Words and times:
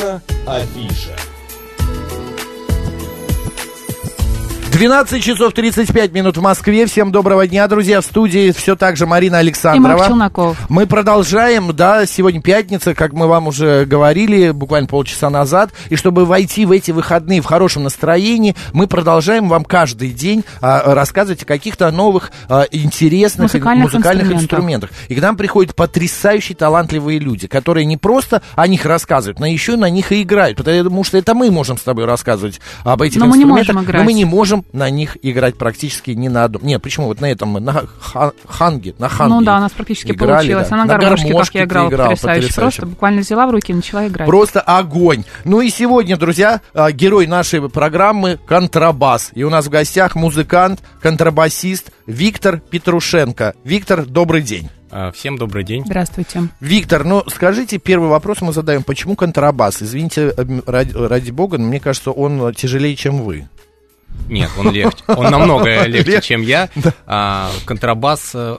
Афиша, 0.00 0.22
афиша. 0.46 1.29
12 4.80 5.22
часов 5.22 5.52
35 5.52 6.12
минут 6.12 6.38
в 6.38 6.40
Москве. 6.40 6.86
Всем 6.86 7.12
доброго 7.12 7.46
дня, 7.46 7.68
друзья. 7.68 8.00
В 8.00 8.04
студии 8.06 8.50
все 8.50 8.76
так 8.76 8.96
же 8.96 9.04
Марина 9.04 9.36
Александрова. 9.36 9.92
И 9.92 9.98
Марк 9.98 10.06
Челноков. 10.06 10.56
Мы 10.70 10.86
продолжаем, 10.86 11.76
да, 11.76 12.06
сегодня 12.06 12.40
пятница, 12.40 12.94
как 12.94 13.12
мы 13.12 13.26
вам 13.26 13.48
уже 13.48 13.84
говорили 13.84 14.52
буквально 14.52 14.88
полчаса 14.88 15.28
назад. 15.28 15.70
И 15.90 15.96
чтобы 15.96 16.24
войти 16.24 16.64
в 16.64 16.72
эти 16.72 16.92
выходные 16.92 17.42
в 17.42 17.44
хорошем 17.44 17.82
настроении, 17.82 18.56
мы 18.72 18.86
продолжаем 18.86 19.50
вам 19.50 19.66
каждый 19.66 20.12
день 20.12 20.46
а, 20.62 20.94
рассказывать 20.94 21.42
о 21.42 21.44
каких-то 21.44 21.90
новых 21.90 22.32
а, 22.48 22.64
интересных 22.70 23.52
Музыкальных 23.52 23.84
музыкальных 23.84 24.32
инструментах. 24.32 24.42
инструментах. 24.42 24.90
И 25.08 25.14
к 25.14 25.20
нам 25.20 25.36
приходят 25.36 25.76
потрясающие 25.76 26.56
талантливые 26.56 27.18
люди, 27.18 27.48
которые 27.48 27.84
не 27.84 27.98
просто 27.98 28.40
о 28.54 28.66
них 28.66 28.86
рассказывают, 28.86 29.40
но 29.40 29.46
еще 29.46 29.76
на 29.76 29.90
них 29.90 30.10
и 30.10 30.22
играют. 30.22 30.56
Потому 30.56 31.04
что 31.04 31.18
это 31.18 31.34
мы 31.34 31.50
можем 31.50 31.76
с 31.76 31.82
тобой 31.82 32.06
рассказывать 32.06 32.62
об 32.82 33.02
этих 33.02 33.20
Но 33.20 33.26
мы 33.26 33.36
не 33.36 33.42
инструментах, 33.42 33.74
можем 33.74 33.84
играть. 33.84 34.00
но 34.00 34.04
мы 34.06 34.12
не 34.14 34.24
можем 34.24 34.64
на 34.72 34.90
них 34.90 35.16
играть 35.22 35.56
практически 35.56 36.10
ни 36.12 36.28
на 36.28 36.44
одном. 36.44 36.64
Нет, 36.64 36.82
почему? 36.82 37.06
Вот 37.06 37.20
на 37.20 37.26
этом 37.26 37.50
мы, 37.50 37.60
на 37.60 37.84
ха- 38.00 38.32
ханге, 38.46 38.94
на 38.98 39.08
ханге. 39.08 39.34
Ну 39.34 39.42
да, 39.42 39.56
у 39.58 39.60
нас 39.60 39.72
практически 39.72 40.12
играли, 40.12 40.32
получилось. 40.32 40.68
да. 40.68 40.74
А 40.76 40.78
на, 40.78 40.84
На 40.86 40.98
гармошке, 40.98 41.32
как 41.32 41.54
я 41.54 41.64
играла, 41.64 41.88
играл, 41.88 42.06
потрясающе. 42.10 42.40
потрясающе. 42.42 42.60
Просто 42.80 42.86
буквально 42.86 43.20
взяла 43.22 43.46
в 43.46 43.50
руки 43.50 43.72
и 43.72 43.74
начала 43.74 44.06
играть. 44.06 44.26
Просто 44.28 44.60
огонь. 44.60 45.24
Ну 45.44 45.60
и 45.60 45.70
сегодня, 45.70 46.16
друзья, 46.16 46.60
а, 46.74 46.92
герой 46.92 47.26
нашей 47.26 47.68
программы 47.68 48.38
контрабас. 48.46 49.30
И 49.34 49.42
у 49.44 49.50
нас 49.50 49.66
в 49.66 49.70
гостях 49.70 50.14
музыкант, 50.14 50.80
контрабасист 51.00 51.90
Виктор 52.06 52.60
Петрушенко. 52.60 53.54
Виктор, 53.64 54.04
добрый 54.06 54.42
день. 54.42 54.68
А, 54.92 55.12
Всем 55.12 55.38
добрый 55.38 55.62
день. 55.62 55.84
Здравствуйте. 55.86 56.48
Виктор, 56.60 57.04
ну 57.04 57.22
скажите, 57.28 57.78
первый 57.78 58.08
вопрос 58.08 58.40
мы 58.40 58.52
задаем. 58.52 58.82
Почему 58.82 59.14
контрабас? 59.14 59.82
Извините, 59.82 60.34
ради, 60.66 60.92
ради 60.92 61.30
бога, 61.30 61.58
но 61.58 61.66
мне 61.68 61.78
кажется, 61.78 62.10
он 62.10 62.52
тяжелее, 62.54 62.96
чем 62.96 63.22
вы. 63.22 63.48
Нет, 64.28 64.50
он 64.58 64.70
легче. 64.70 65.02
Он 65.08 65.30
намного 65.30 65.84
легче, 65.86 66.20
чем 66.20 66.42
я. 66.42 66.68
А, 67.06 67.50
Контрабас... 67.66 68.30
э, 68.34 68.58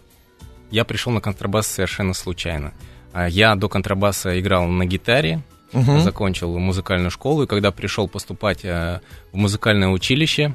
Я 0.69 0.83
пришел 0.85 1.13
на 1.13 1.21
контрабас 1.21 1.67
совершенно 1.67 2.13
случайно. 2.13 2.73
А, 3.13 3.27
Я 3.29 3.55
до 3.55 3.69
контрабаса 3.69 4.39
играл 4.39 4.65
на 4.67 4.85
гитаре, 4.85 5.41
закончил 5.73 6.57
музыкальную 6.59 7.11
школу, 7.11 7.43
и 7.43 7.47
когда 7.47 7.71
пришел 7.71 8.07
поступать 8.09 8.65
э, 8.65 8.99
в 9.31 9.37
музыкальное 9.37 9.87
училище, 9.87 10.53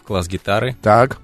в 0.00 0.04
класс 0.04 0.28
гитары, 0.28 0.76
Так, 0.82 1.18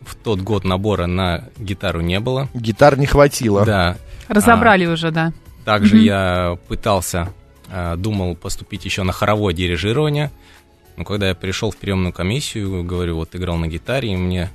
в 0.00 0.14
тот 0.14 0.40
год 0.40 0.62
набора 0.64 1.06
на 1.06 1.48
гитару 1.58 2.00
не 2.00 2.20
было. 2.20 2.48
гитар 2.54 2.96
не 2.98 3.06
хватило. 3.06 3.64
Да, 3.64 3.96
Разобрали 4.28 4.86
уже, 4.86 5.10
да. 5.10 5.32
Также 5.64 5.98
я 5.98 6.58
пытался, 6.68 7.30
э, 7.68 7.96
думал 7.96 8.36
поступить 8.36 8.84
еще 8.84 9.02
на 9.02 9.12
хоровое 9.12 9.52
дирижирование. 9.52 10.30
Но 10.96 11.04
когда 11.04 11.28
я 11.28 11.34
пришел 11.34 11.70
в 11.70 11.76
приемную 11.76 12.12
комиссию, 12.12 12.84
говорю, 12.84 13.16
вот 13.16 13.34
играл 13.36 13.56
на 13.56 13.66
гитаре, 13.66 14.12
и 14.12 14.16
мне 14.16 14.50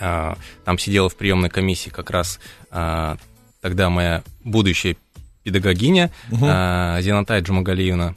э, 0.00 0.34
там 0.64 0.78
сидела 0.78 1.08
в 1.08 1.16
приемной 1.16 1.50
комиссии 1.50 1.90
как 1.90 2.10
раз 2.10 2.40
э, 2.70 3.16
тогда 3.60 3.90
моя 3.90 4.22
будущая 4.44 4.96
педагогиня 5.42 6.10
Мгм. 6.30 6.44
э, 6.44 6.98
Зинатай 7.02 7.40
Джумагалиевна. 7.40 8.14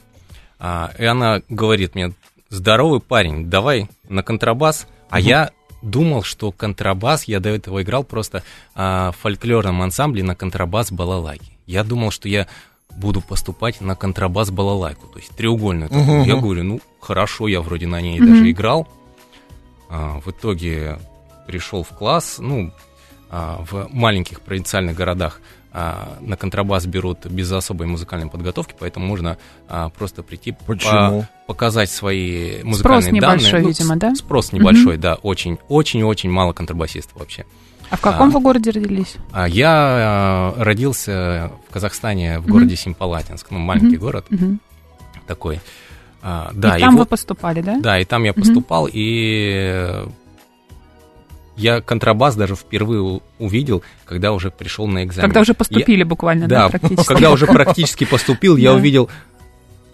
А, 0.58 0.92
и 0.98 1.04
она 1.04 1.40
говорит 1.48 1.94
мне, 1.94 2.12
здоровый 2.50 3.00
парень, 3.00 3.48
давай 3.48 3.88
на 4.08 4.22
контрабас. 4.22 4.86
А 5.08 5.18
я 5.18 5.50
думал, 5.82 6.22
что 6.22 6.52
контрабас, 6.52 7.24
я 7.24 7.40
до 7.40 7.48
этого 7.48 7.82
играл 7.82 8.04
просто 8.04 8.42
а, 8.74 9.12
в 9.12 9.16
фольклорном 9.16 9.80
ансамбле 9.80 10.22
на 10.22 10.34
контрабас 10.34 10.92
балалайки. 10.92 11.56
Я 11.66 11.82
думал, 11.84 12.10
что 12.10 12.28
я 12.28 12.46
буду 12.96 13.20
поступать 13.20 13.80
на 13.80 13.94
контрабас 13.96 14.50
балалайку, 14.50 15.06
то 15.06 15.18
есть 15.18 15.30
треугольную. 15.36 15.90
Мгм, 15.92 16.22
Я 16.22 16.36
говорю, 16.36 16.62
ну 16.64 16.80
хорошо, 17.00 17.48
я 17.48 17.60
вроде 17.60 17.86
на 17.86 18.00
ней 18.00 18.20
Мгм. 18.20 18.28
даже 18.32 18.50
играл. 18.50 18.88
А, 19.88 20.20
в 20.20 20.30
итоге 20.30 20.98
пришел 21.46 21.82
в 21.82 21.88
класс, 21.88 22.36
ну, 22.38 22.72
а, 23.30 23.64
в 23.70 23.88
маленьких 23.90 24.40
провинциальных 24.40 24.94
городах 24.96 25.40
а, 25.72 26.18
на 26.20 26.36
контрабас 26.36 26.84
берут 26.86 27.26
без 27.26 27.50
особой 27.52 27.86
музыкальной 27.86 28.28
подготовки, 28.28 28.74
поэтому 28.78 29.06
можно 29.06 29.38
а, 29.68 29.88
просто 29.90 30.22
прийти 30.24 30.50
по- 30.52 31.28
показать 31.46 31.90
свои 31.90 32.62
музыкальные 32.64 33.12
небольшой, 33.12 33.50
данные. 33.50 33.62
Ну, 33.62 33.68
видимо, 33.68 33.96
да? 33.96 34.14
Спрос 34.16 34.52
небольшой, 34.52 34.96
да, 34.96 35.14
очень, 35.14 35.58
очень, 35.68 36.02
очень 36.02 36.28
мало 36.30 36.52
контрабасистов 36.52 37.18
вообще. 37.20 37.44
А 37.90 37.96
в 37.96 38.00
каком 38.00 38.28
А. 38.28 38.30
вы 38.30 38.40
городе 38.40 38.70
родились? 38.70 39.16
А 39.32 39.48
я 39.48 39.72
а, 39.72 40.54
родился 40.58 41.50
в 41.68 41.72
Казахстане, 41.72 42.38
в 42.38 42.42
Мгм. 42.44 42.52
городе 42.52 42.76
Семипалатинск, 42.76 43.50
ну 43.50 43.58
маленький 43.58 43.96
Мгм. 43.96 43.98
город 44.04 44.26
Мгм. 44.30 44.60
такой. 45.26 45.60
А, 46.22 46.50
да, 46.54 46.76
и 46.76 46.80
там 46.80 46.92
вы 46.94 46.98
вот- 47.00 47.08
поступали, 47.08 47.62
да? 47.62 47.78
да, 47.80 47.98
и 47.98 48.04
там 48.04 48.24
я 48.24 48.32
поступал, 48.32 48.86
и 48.92 49.60
э, 49.72 50.06
я 51.56 51.80
контрабас 51.80 52.36
даже 52.36 52.54
впервые 52.54 53.20
увидел, 53.38 53.82
когда 54.04 54.32
уже 54.32 54.50
пришел 54.50 54.86
на 54.86 55.04
экзамен. 55.04 55.28
Когда 55.28 55.40
уже 55.40 55.54
поступили 55.54 56.02
буквально, 56.04 56.46
да, 56.46 56.64
Да, 56.64 56.68
практически. 56.78 57.06
когда 57.08 57.30
уже 57.32 57.46
практически 57.48 58.04
поступил, 58.04 58.56
я 58.56 58.72
увидел, 58.74 59.08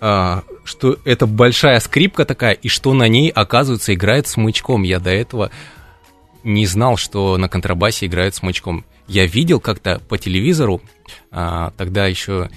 а, 0.00 0.42
что 0.64 0.98
это 1.04 1.26
большая 1.26 1.80
скрипка 1.80 2.24
такая, 2.24 2.52
и 2.52 2.68
что 2.68 2.92
на 2.92 3.08
ней, 3.08 3.30
оказывается, 3.30 3.94
играет 3.94 4.26
смычком. 4.26 4.82
Я 4.82 4.98
до 5.00 5.10
этого 5.10 5.50
не 6.46 6.64
знал, 6.66 6.96
что 6.96 7.36
на 7.36 7.48
контрабасе 7.48 8.06
играют 8.06 8.34
смычком. 8.34 8.84
Я 9.08 9.26
видел 9.26 9.60
как-то 9.60 10.00
по 10.08 10.16
телевизору, 10.16 10.80
а, 11.30 11.72
тогда 11.76 12.06
еще 12.06 12.48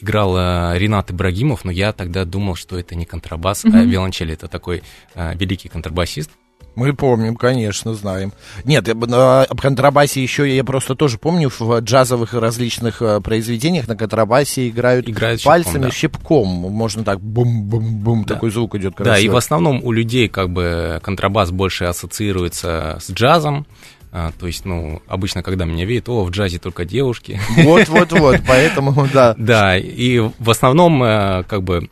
играл 0.00 0.34
а, 0.36 0.74
Ренат 0.76 1.10
Ибрагимов, 1.10 1.64
но 1.64 1.70
я 1.70 1.92
тогда 1.92 2.24
думал, 2.24 2.54
что 2.56 2.78
это 2.78 2.94
не 2.94 3.06
контрабас, 3.06 3.64
а 3.64 3.68
Мгм. 3.68 3.88
виолончель. 3.88 4.32
Это 4.32 4.48
такой 4.48 4.82
а, 5.14 5.34
великий 5.34 5.68
контрабасист. 5.68 6.30
Мы 6.78 6.94
помним, 6.94 7.34
конечно, 7.34 7.92
знаем. 7.94 8.32
Нет, 8.62 8.86
на- 8.86 9.46
контрабасе 9.46 10.22
еще 10.22 10.48
я 10.54 10.62
просто 10.62 10.94
тоже 10.94 11.18
помню 11.18 11.50
в 11.50 11.80
джазовых 11.80 12.34
различных 12.34 13.02
э, 13.02 13.20
произведениях 13.20 13.88
на 13.88 13.96
контрабасе 13.96 14.68
играют 14.68 15.06
щипком, 15.06 15.38
пальцами 15.42 15.82
да. 15.82 15.90
щипком. 15.90 16.46
Можно 16.46 17.02
так 17.02 17.20
бум-бум-бум, 17.20 18.22
Да. 18.24 18.34
такой 18.34 18.52
звук 18.52 18.76
идет. 18.76 18.94
Да, 18.96 19.18
и 19.18 19.26
в 19.28 19.34
основном 19.34 19.82
у 19.82 19.90
людей 19.90 20.28
как 20.28 20.50
бы 20.50 21.00
контрабас 21.02 21.50
больше 21.50 21.84
ассоциируется 21.86 22.98
с 23.00 23.10
джазом. 23.10 23.66
А, 24.12 24.30
то 24.38 24.46
есть, 24.46 24.64
ну, 24.64 25.02
обычно, 25.08 25.42
когда 25.42 25.64
меня 25.64 25.84
видят, 25.84 26.08
о, 26.08 26.22
в 26.24 26.30
джазе 26.30 26.60
только 26.60 26.84
девушки. 26.84 27.40
Вот-вот-вот, 27.56 28.40
поэтому, 28.46 29.08
да. 29.12 29.34
Да, 29.38 29.76
и 29.76 30.20
в 30.20 30.50
основном, 30.50 31.02
э, 31.02 31.42
как 31.42 31.64
бы, 31.64 31.90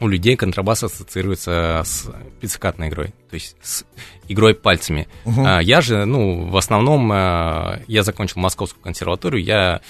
у 0.00 0.08
людей 0.08 0.36
контрабас 0.36 0.82
ассоциируется 0.82 1.82
с 1.84 2.08
пиццикатной 2.40 2.88
игрой, 2.88 3.08
то 3.28 3.34
есть 3.34 3.56
с 3.62 3.84
игрой 4.28 4.54
пальцами. 4.54 5.08
Мгм. 5.24 5.46
А 5.46 5.60
Я 5.60 5.80
же, 5.80 6.04
ну, 6.04 6.46
в 6.48 6.56
основном, 6.56 7.12
э, 7.12 7.82
я 7.86 8.02
закончил 8.02 8.40
Московскую 8.40 8.82
консерваторию, 8.82 9.42
я 9.42 9.80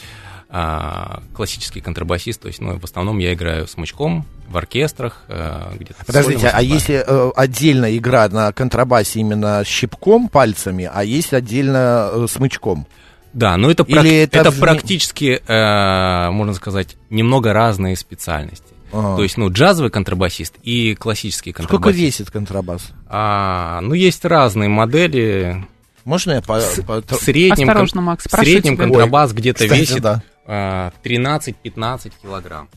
а, 0.52 1.22
классический 1.32 1.80
контрабасист, 1.80 2.40
то 2.42 2.48
есть, 2.48 2.60
ну, 2.60 2.76
в 2.76 2.82
основном 2.82 3.18
я 3.18 3.32
играю 3.34 3.68
смычком 3.68 4.26
в 4.48 4.56
оркестрах, 4.56 5.22
э, 5.28 5.74
где-то. 5.78 6.04
Подождите, 6.04 6.48
а 6.48 6.60
если 6.60 7.04
э, 7.06 7.30
отдельно 7.36 7.96
игра 7.96 8.28
на 8.28 8.52
контрабасе 8.52 9.20
именно 9.20 9.62
щипком, 9.64 10.28
пальцами, 10.28 10.90
а 10.92 11.04
есть 11.04 11.32
отдельно 11.32 12.10
э, 12.12 12.26
смычком? 12.28 12.88
Да, 13.32 13.56
но 13.56 13.70
это, 13.70 13.84
Или 13.84 14.00
прак- 14.00 14.24
это 14.24 14.38
это, 14.40 14.50
в- 14.50 14.58
практически, 14.58 15.40
э, 15.46 16.30
можно 16.32 16.54
сказать, 16.54 16.96
немного 17.10 17.52
разные 17.52 17.94
специальности. 17.94 18.74
А. 18.92 19.16
То 19.16 19.22
есть, 19.22 19.36
ну, 19.36 19.50
джазовый 19.52 19.90
контрабасист 19.90 20.54
и 20.62 20.94
классический 20.94 21.52
Сколько 21.52 21.68
контрабасист. 21.76 22.00
весит 22.20 22.30
контрабас? 22.30 22.90
А, 23.08 23.80
ну, 23.82 23.94
есть 23.94 24.24
разные 24.24 24.68
модели. 24.68 25.64
Можно 26.04 26.32
я 26.32 26.40
по... 26.42 26.60
по- 26.86 27.02
В 27.02 27.20
среднем, 27.22 27.68
Осторожно, 27.68 28.00
Макс, 28.00 28.26
в 28.26 28.30
среднем 28.30 28.74
тебя. 28.74 28.84
контрабас 28.84 29.32
где-то 29.32 29.64
Кстати, 29.64 29.80
весит 29.80 30.00
да. 30.02 30.22
а, 30.46 30.92
13-15 31.04 32.12
килограмм. 32.22 32.68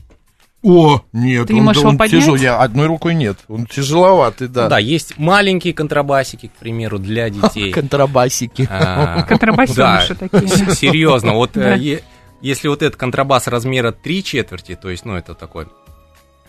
О, 0.62 1.02
нет, 1.12 1.46
Ты 1.48 1.52
не 1.52 1.60
он, 1.60 1.66
можешь 1.66 1.82
он 1.82 1.90
его 1.90 1.98
поднять? 1.98 2.22
тяжел. 2.22 2.36
Я 2.36 2.58
одной 2.58 2.86
рукой 2.86 3.14
нет. 3.14 3.36
Он 3.48 3.66
тяжеловатый, 3.66 4.48
да. 4.48 4.68
Да. 4.68 4.78
есть 4.78 5.18
маленькие 5.18 5.74
контрабасики, 5.74 6.46
к 6.48 6.52
примеру, 6.52 6.98
для 6.98 7.28
детей. 7.30 7.70
Контрабасики. 7.70 8.66
А, 8.70 9.22
Контрабасеныши 9.28 10.14
да, 10.14 10.28
такие. 10.28 10.48
с- 10.48 10.78
Серьезно, 10.78 11.34
вот 11.34 11.56
э, 11.58 11.60
Да. 11.60 12.00
если 12.40 12.68
вот 12.68 12.82
этот 12.82 12.96
контрабас 12.96 13.46
размера 13.46 13.92
3 13.92 14.24
четверти, 14.24 14.74
то 14.74 14.88
есть, 14.88 15.04
ну, 15.04 15.14
это 15.16 15.34
такой, 15.34 15.66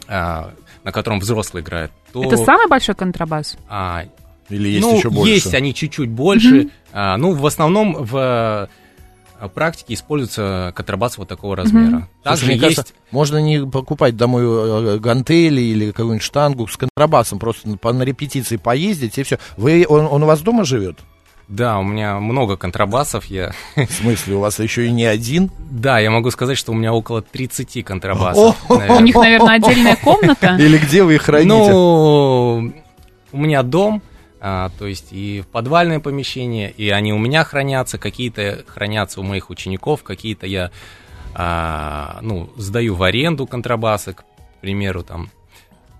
а, 0.07 0.53
на 0.83 0.91
котором 0.91 1.19
взрослый 1.19 1.63
играет, 1.63 1.91
то... 2.13 2.23
Это 2.23 2.37
самый 2.37 2.67
большой 2.67 2.95
контрабас? 2.95 3.57
а, 3.69 4.03
Или 4.49 4.69
есть 4.69 4.81
ну, 4.85 4.97
еще 4.97 5.09
больше? 5.09 5.31
есть 5.33 5.53
они 5.53 5.73
чуть-чуть 5.73 6.09
больше. 6.09 6.69
А, 6.91 7.17
ну, 7.17 7.33
в 7.33 7.45
основном 7.45 7.95
в 8.03 8.69
э, 9.39 9.47
практике 9.49 9.95
используются 9.95 10.73
контрабасы 10.75 11.19
вот 11.19 11.27
такого 11.27 11.55
размера. 11.55 12.07
Также 12.23 12.45
Слушай, 12.45 12.53
есть... 12.53 12.61
кажется, 12.61 12.93
можно 13.11 13.37
не 13.37 13.65
покупать 13.65 14.15
домой 14.15 14.43
э, 14.45 14.99
гантели 14.99 15.61
или 15.61 15.91
какую-нибудь 15.91 16.23
штангу 16.23 16.67
с 16.67 16.77
контрабасом, 16.77 17.39
просто 17.39 17.67
на, 17.69 17.93
на 17.93 18.03
репетиции 18.03 18.57
поездить 18.57 19.17
и 19.17 19.23
все. 19.23 19.39
Вы, 19.57 19.85
он, 19.87 20.05
он 20.05 20.23
у 20.23 20.25
вас 20.25 20.41
дома 20.41 20.63
живет? 20.65 20.99
Да, 21.47 21.77
у 21.77 21.83
меня 21.83 22.19
много 22.19 22.57
контрабасов. 22.57 23.25
Я... 23.25 23.51
В 23.75 23.91
смысле, 23.91 24.35
у 24.35 24.39
вас 24.39 24.59
еще 24.59 24.87
и 24.87 24.91
не 24.91 25.05
один? 25.05 25.51
Да, 25.59 25.99
я 25.99 26.09
могу 26.09 26.31
сказать, 26.31 26.57
что 26.57 26.71
у 26.71 26.75
меня 26.75 26.93
около 26.93 27.21
30 27.21 27.85
контрабасов. 27.85 28.57
У 28.69 28.99
них, 28.99 29.15
наверное, 29.15 29.55
отдельная 29.55 29.95
комната? 29.95 30.55
Или 30.59 30.77
где 30.77 31.03
вы 31.03 31.15
их 31.15 31.23
храните? 31.23 31.71
Ну, 31.71 32.73
у 33.31 33.37
меня 33.37 33.63
дом, 33.63 34.01
а, 34.39 34.69
то 34.77 34.87
есть 34.87 35.07
и 35.11 35.41
в 35.41 35.47
подвальное 35.47 35.99
помещение, 35.99 36.71
и 36.71 36.89
они 36.89 37.13
у 37.13 37.17
меня 37.17 37.43
хранятся, 37.43 37.97
какие-то 37.97 38.63
хранятся 38.67 39.19
у 39.19 39.23
моих 39.23 39.49
учеников, 39.49 40.03
какие-то 40.03 40.47
я, 40.47 40.71
а, 41.33 42.19
ну, 42.21 42.49
сдаю 42.57 42.95
в 42.95 43.03
аренду 43.03 43.45
контрабасы, 43.45 44.13
к 44.13 44.23
примеру, 44.61 45.03
там, 45.03 45.29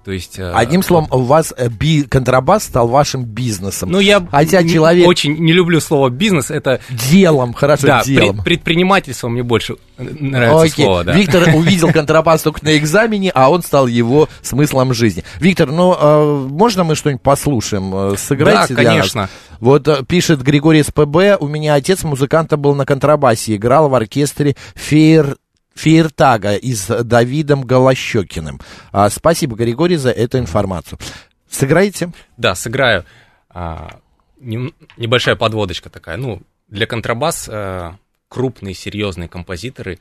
то 0.06 0.12
есть, 0.12 0.38
э, 0.38 0.52
Одним 0.54 0.84
словом, 0.84 1.07
у 1.10 1.22
вас 1.24 1.52
э, 1.57 1.68
би- 1.68 2.04
контрабас 2.04 2.63
стал 2.63 2.88
вашим 2.88 3.24
бизнесом. 3.25 3.90
Ну, 3.90 4.00
я 4.00 4.25
Хотя 4.30 4.62
не- 4.62 4.69
человек... 4.69 5.07
очень 5.07 5.36
не 5.38 5.52
люблю 5.52 5.80
слово 5.81 6.10
бизнес, 6.10 6.52
это 6.52 6.80
Делом, 6.92 7.54
хорошо, 7.54 7.88
да, 7.88 8.04
делом. 8.04 8.36
пред- 8.38 8.44
предпринимательство 8.46 9.28
мне 9.30 9.42
больше 9.42 9.78
нравится 9.98 10.62
Окей. 10.74 10.86
слово, 10.86 11.04
да. 11.06 11.13
Виктор 11.13 11.50
увидел 11.56 11.92
контрабас 11.92 12.44
только 12.44 12.63
на 12.63 12.78
экзамене, 12.78 13.31
а 13.34 13.50
он 13.50 13.63
стал 13.63 13.88
его 13.88 14.30
смыслом 14.44 14.94
жизни. 14.94 15.24
Виктор, 15.40 15.72
ну, 15.72 15.96
э, 16.00 16.48
можно 16.50 16.84
мы 16.84 16.94
что-нибудь 16.96 17.24
послушаем? 17.24 17.92
Э, 18.13 18.16
Сыграйте 18.18 18.75
Да, 18.75 18.81
для 18.81 18.84
нас? 18.84 18.94
конечно. 18.98 19.30
Вот 19.60 19.88
э, 19.88 20.04
пишет 20.08 20.44
Григорий 20.44 20.84
СПБ, 20.84 21.38
у 21.40 21.48
меня 21.48 21.74
отец 21.74 22.04
музыканта 22.04 22.58
был 22.58 22.75
на 22.75 22.86
контрабасе, 22.86 23.56
играл 23.56 23.90
в 23.90 23.96
оркестре 23.96 24.56
Фейер... 24.75 25.38
Фейертага 25.75 26.56
и 26.56 26.74
с 26.74 27.04
Давидом 27.04 27.63
Голощекиным. 27.63 28.60
А, 28.92 29.10
спасибо, 29.10 29.56
Григорий, 29.56 29.98
за 29.98 30.10
эту 30.12 30.39
информацию. 30.39 30.98
Сыграете? 31.50 32.12
Да, 32.38 32.56
сыграю. 32.56 33.06
А, 33.50 34.00
нем- 34.39 34.74
небольшая 34.98 35.36
подводочка 35.36 35.89
такая. 35.89 36.18
Ну, 36.18 36.42
для 36.69 36.86
контрабас 36.88 37.48
а, 37.51 37.98
крупные 38.30 38.74
серьезные 38.74 39.27
композиторы 39.30 40.00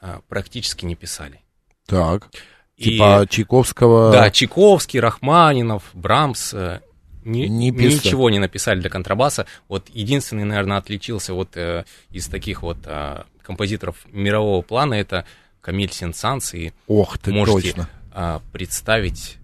а, 0.00 0.20
практически 0.28 0.84
не 0.84 0.96
писали. 0.96 1.40
Так. 1.86 2.28
И- 2.76 2.84
Типа 2.84 3.26
Чайковского. 3.30 4.10
Да, 4.12 4.30
Чайковский, 4.30 4.98
Рахманинов, 5.00 5.84
Брамс 5.94 6.52
э, 6.54 6.80
ни- 7.24 7.46
Не 7.46 7.70
писали. 7.70 7.94
ничего 7.94 8.30
не 8.30 8.40
написали 8.40 8.80
для 8.80 8.90
контрабаса. 8.90 9.46
Вот 9.68 9.88
единственный, 9.90 10.44
наверное, 10.44 10.78
отличился 10.78 11.34
вот 11.34 11.56
э, 11.56 11.84
из 12.10 12.26
таких 12.26 12.62
вот 12.62 12.78
а, 12.86 13.26
композиторов 13.44 13.96
мирового 14.10 14.62
плана 14.62 14.94
это 14.94 15.24
Камиль 15.60 15.92
Сен-Санс 15.92 16.54
и 16.54 16.72
Ох 16.88 17.18
ты, 17.18 17.32
можете 17.32 17.68
точно. 17.72 17.88
а, 18.12 18.40
представить 18.52 19.38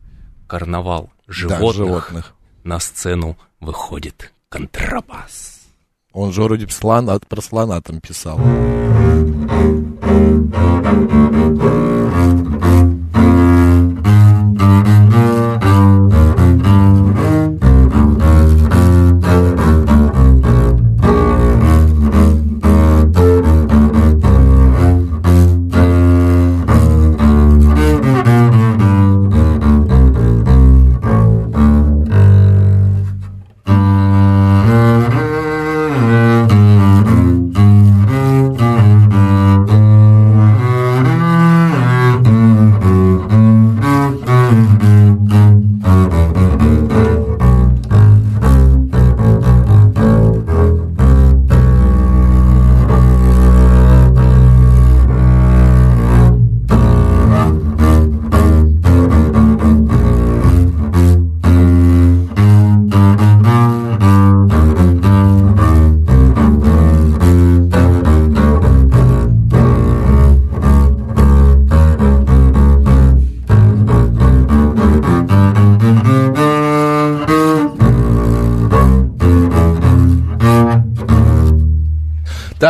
карнавал 0.48 1.10
Да, 1.26 1.32
животных. 1.32 1.74
животных. 1.74 2.34
На 2.64 2.78
сцену 2.80 3.36
выходит 3.60 4.32
контрабас. 4.48 5.60
Он 6.12 6.32
же 6.32 6.42
вроде 6.42 6.68
слона, 6.68 7.18
про 7.20 7.40
слона 7.40 7.80
там 7.80 8.00
писал. 8.00 8.38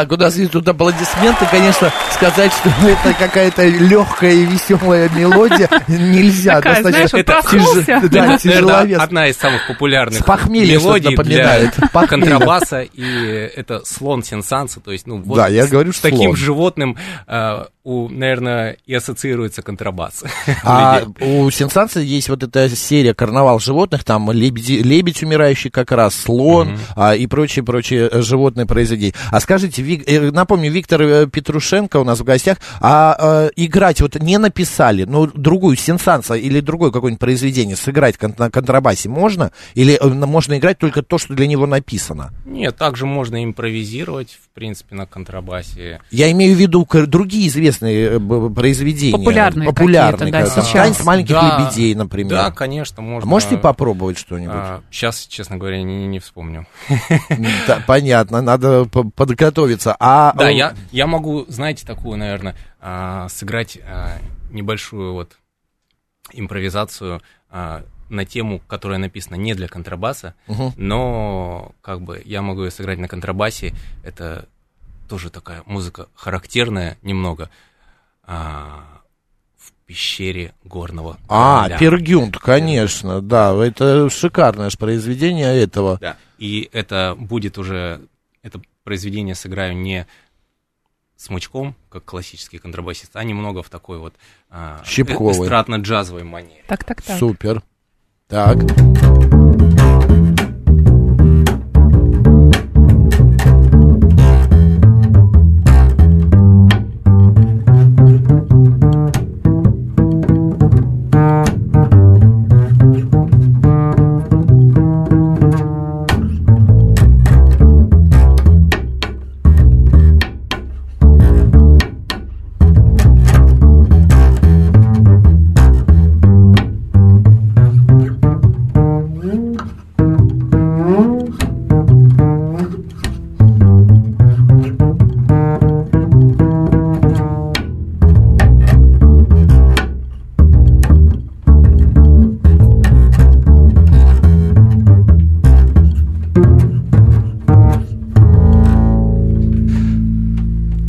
Так, 0.01 0.13
у 0.13 0.17
нас 0.17 0.35
есть 0.37 0.53
тут 0.53 0.67
аплодисменты. 0.67 1.47
Конечно, 1.51 1.93
сказать, 2.15 2.51
что 2.55 2.71
это 2.89 3.13
какая-то 3.19 3.67
легкая 3.69 4.33
и 4.33 4.47
веселая 4.47 5.11
мелодия 5.11 5.69
нельзя. 5.89 6.55
Такая, 6.57 6.83
Достаточно 6.83 7.09
знаешь, 7.09 7.27
проснулся. 7.27 8.09
Да, 8.11 8.39
тяжеловес. 8.39 8.99
одна 8.99 9.27
из 9.29 9.37
самых 9.37 9.67
популярных 9.67 10.21
С 10.21 10.47
мелодий 10.49 11.11
напоминает. 11.11 11.75
для 11.77 11.89
Похмелье. 11.89 12.09
контрабаса, 12.09 12.81
и 12.81 13.51
это 13.55 13.83
слон 13.85 14.23
сенсанса, 14.23 14.81
то 14.81 14.91
есть, 14.91 15.07
ну, 15.07 15.19
вот 15.19 15.37
Да, 15.37 15.49
я 15.49 15.67
с 15.67 15.71
говорю, 15.71 15.93
что 15.93 16.01
таким 16.01 16.31
слон. 16.31 16.37
животным, 16.37 16.97
э, 17.27 17.65
у, 17.83 18.09
наверное, 18.09 18.77
и 18.85 18.95
ассоциируется 18.95 19.63
контрабас. 19.63 20.25
А 20.63 21.03
у 21.21 21.51
Сенсации 21.51 22.05
есть 22.05 22.29
вот 22.29 22.43
эта 22.43 22.69
серия 22.69 23.15
«Карнавал 23.15 23.59
животных», 23.59 24.05
там 24.05 24.31
лебеди, 24.31 24.75
лебедь 24.75 25.23
умирающий 25.23 25.71
как 25.71 25.91
раз, 25.91 26.15
слон 26.15 26.79
а, 26.95 27.15
и 27.15 27.27
прочие-прочие 27.27 28.09
э, 28.09 28.23
животные 28.23 28.67
произведения. 28.67 29.15
А 29.31 29.41
скажите, 29.41 29.83
Вик- 29.83 30.05
э, 30.07 30.31
напомню, 30.31 30.71
Виктор 30.71 31.01
э, 31.03 31.27
Петрушенко 31.27 31.97
у 31.97 32.05
нас 32.05 32.21
в 32.21 32.25
гостях, 32.25 32.59
а 32.81 33.17
э, 33.19 33.51
играть 33.57 34.01
вот 34.01 34.17
не 34.17 34.39
написали, 34.39 35.05
ну, 35.05 35.27
другую 35.27 35.77
Сенсанса 35.77 36.35
или 36.35 36.61
другое 36.61 36.91
какое-нибудь 36.91 37.21
произведение 37.21 37.77
сыграть 37.77 38.21
на 38.39 38.51
контрабасе 38.51 39.09
можно? 39.09 39.51
Или 39.75 39.99
можно 40.03 40.59
играть 40.59 40.79
только 40.79 41.03
то, 41.03 41.17
что 41.19 41.35
для 41.35 41.47
него 41.47 41.67
написано? 41.67 42.33
Нет, 42.45 42.77
также 42.77 43.07
можно 43.07 43.43
импровизировать, 43.43 44.39
в 44.43 44.55
принципе, 44.55 44.95
на 44.95 45.07
контрабасе. 45.07 46.01
Я 46.11 46.31
имею 46.31 46.55
в 46.55 46.59
виду 46.59 46.87
другие 47.07 47.49
известные 47.49 47.70
э, 47.81 48.19
б- 48.19 48.51
произведения. 48.55 49.17
Популярные 49.17 49.69
Популярные. 49.69 50.33
какие-то, 50.33 50.33
да, 50.33 50.55
как- 50.55 50.65
сейчас. 50.65 50.73
«Танец 50.73 51.05
маленьких 51.05 51.35
Да, 51.35 51.59
лебедей», 51.61 51.95
например. 51.95 52.31
Да, 52.31 52.51
конечно, 52.51 53.03
можно. 53.03 53.29
Можете 53.29 53.57
попробовать 53.59 54.19
что-нибудь? 54.19 54.55
сейчас, 54.91 55.27
честно 55.27 55.57
говоря, 55.57 55.83
не, 55.83 56.07
не 56.07 56.19
вспомню. 56.19 56.67
Да, 57.67 57.83
понятно, 57.87 58.43
надо 58.43 58.85
по- 58.87 59.05
подготовиться. 59.11 59.97
А 59.99 60.33
Да, 60.35 60.51
э, 60.51 60.55
я, 60.57 60.75
я 60.93 61.07
могу, 61.07 61.45
знаете, 61.49 61.87
такую, 61.87 62.19
наверное, 62.19 62.55
а, 62.81 63.29
сыграть 63.29 63.79
а, 63.87 64.19
небольшую 64.51 65.13
вот 65.13 65.37
импровизацию 66.33 67.21
а, 67.51 67.83
на 68.09 68.25
тему, 68.25 68.61
которая 68.67 68.99
написана 68.99 69.37
не 69.37 69.55
для 69.55 69.69
контрабаса, 69.69 70.35
Мгм. 70.49 70.73
но 70.77 71.73
как 71.83 72.01
бы 72.03 72.21
я 72.25 72.43
могу 72.43 72.65
ее 72.65 72.71
сыграть 72.71 72.99
на 72.99 73.09
контрабасе. 73.09 73.73
Это 74.03 74.47
тоже 75.11 75.29
такая 75.29 75.65
музыка 75.67 76.07
характерная 76.15 76.97
немного 77.03 77.51
а, 78.23 78.85
в 79.57 79.73
пещере 79.85 80.55
горного. 80.63 81.19
А, 81.29 81.63
короля. 81.63 81.79
Пергюнт, 81.79 82.39
конечно, 82.39 83.21
да, 83.21 83.53
это 83.53 84.09
шикарное 84.09 84.71
же 84.71 84.79
произведение 84.79 85.61
этого. 85.61 85.99
Да, 86.01 86.17
и 86.39 86.71
это 86.73 87.17
будет 87.19 87.59
уже, 87.59 88.03
это 88.43 88.63
произведение 88.85 89.35
сыграю 89.35 89.77
не 89.77 90.07
смычком, 91.17 91.75
как 91.89 92.05
классический 92.05 92.59
контрабасист, 92.59 93.11
а 93.17 93.25
немного 93.25 93.65
в 93.65 93.69
такой 93.69 93.99
вот 93.99 94.15
а, 94.49 94.81
Щипковой. 94.87 95.35
э- 95.35 95.51
эстрадно-джазовой 95.51 96.23
манере. 96.23 96.63
Так, 96.69 96.85
так, 96.85 97.03
так. 97.03 97.19
Супер. 97.19 97.65
Так. 98.29 98.59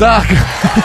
Так, 0.01 0.25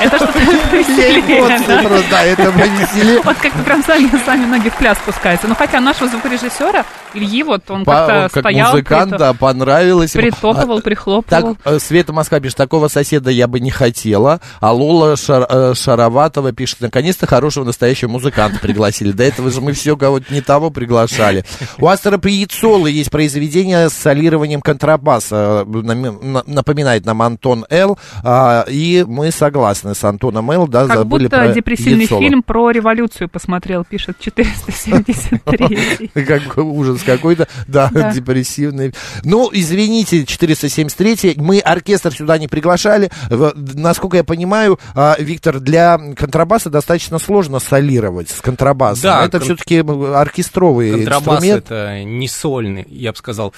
Это 0.00 0.16
что-то 0.16 0.32
просто, 1.88 2.04
да, 2.10 2.22
это 2.24 2.52
повеселее. 2.52 3.20
Вот 3.24 3.36
как-то 3.36 3.62
прям 3.62 3.82
сами, 3.82 4.10
сами 4.24 4.46
ноги 4.46 4.68
в 4.68 4.76
пляс 4.76 4.98
спускаются. 4.98 5.46
Ну, 5.48 5.54
хотя 5.54 5.80
нашего 5.80 6.08
звукорежиссера, 6.08 6.84
Ильи, 7.14 7.42
вот 7.42 7.70
он 7.70 7.84
как-то 7.84 8.28
стоял, 8.40 8.72
музыкант, 8.72 9.16
да, 9.16 9.32
понравилось. 9.32 10.12
притопывал, 10.12 10.78
А, 10.78 10.80
прихлопывал. 10.80 11.54
Так, 11.56 11.72
э, 11.74 11.78
Света 11.78 12.12
Москва 12.12 12.40
пишет, 12.40 12.56
такого 12.58 12.88
соседа 12.88 13.30
я 13.30 13.46
бы 13.46 13.60
не 13.60 13.70
хотела. 13.70 14.40
А 14.60 14.72
Лола 14.72 15.14
э, 15.16 15.74
Шароватова 15.74 16.52
пишет, 16.52 16.80
наконец-то 16.80 17.26
хорошего 17.26 17.64
настоящего 17.64 18.10
музыканта 18.10 18.58
пригласили. 18.58 19.12
До 19.12 19.24
этого 19.24 19.50
же 19.50 19.60
мы 19.60 19.72
все 19.72 19.96
кого-то 19.96 20.32
не 20.32 20.40
того 20.40 20.70
приглашали. 20.70 21.44
У 21.78 21.86
Астера 21.88 22.18
Приецолы 22.18 22.90
есть 22.90 23.10
произведение 23.10 23.88
с 23.88 23.94
солированием 23.94 24.60
контрабаса. 24.60 25.64
На- 25.66 26.42
Напоминает 26.46 27.04
нам 27.06 27.22
Антон 27.22 27.64
Л. 27.70 27.98
А, 28.24 28.64
И 28.68 29.04
мы 29.06 29.30
согласны 29.30 29.75
с 29.82 30.04
Антоном 30.04 30.50
Л. 30.50 30.66
Да, 30.66 30.86
Как 30.86 30.98
забыли 30.98 31.24
будто 31.24 31.36
про 31.36 31.48
депрессивный 31.52 32.02
Яцолу. 32.04 32.20
фильм 32.20 32.42
про 32.42 32.70
революцию 32.70 33.28
посмотрел, 33.28 33.84
пишет 33.84 34.18
473. 34.20 36.08
Какой 36.26 36.64
ужас 36.64 37.02
какой-то, 37.02 37.48
да, 37.66 37.90
депрессивный. 38.12 38.94
Ну, 39.24 39.50
извините, 39.52 40.24
473 40.24 41.34
мы 41.36 41.58
оркестр 41.60 42.12
сюда 42.12 42.38
не 42.38 42.48
приглашали. 42.48 43.10
Насколько 43.30 44.18
я 44.18 44.24
понимаю, 44.24 44.78
а, 44.94 45.16
Виктор, 45.18 45.60
для 45.60 45.98
контрабаса 46.16 46.70
достаточно 46.70 47.18
сложно 47.18 47.58
солировать 47.58 48.30
с 48.30 48.40
контрабасом. 48.40 49.02
Да, 49.02 49.24
это 49.24 49.40
все-таки 49.40 49.78
оркестровый 49.78 50.92
Контрабас 50.92 51.36
инструмент. 51.36 51.64
это 51.66 52.04
не 52.04 52.28
сольный, 52.28 52.86
я 52.88 53.12
бы 53.12 53.18
сказал, 53.18 53.54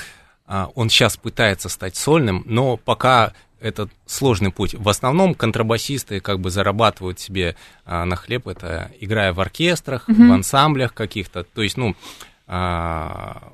а, 0.47 0.71
он 0.75 0.89
сейчас 0.89 1.17
пытается 1.17 1.69
стать 1.69 1.97
сольным, 1.97 2.43
но 2.47 2.77
пока 2.77 3.33
это 3.61 3.89
сложный 4.07 4.51
путь. 4.51 4.75
В 4.75 4.89
основном 4.89 5.35
контрабасисты 5.35 6.21
как 6.21 6.41
бы 6.41 6.51
зарабатывают 6.51 7.19
себе 7.21 7.57
а, 7.85 8.05
на 8.05 8.17
хлеб, 8.17 8.49
это 8.49 8.91
играя 9.01 9.33
в 9.33 9.41
оркестрах, 9.41 10.05
в 10.09 10.33
ансамблях 10.33 10.95
каких-то. 10.95 11.45
То 11.45 11.63
есть, 11.63 11.77
ну, 11.77 11.97
а, 12.47 13.53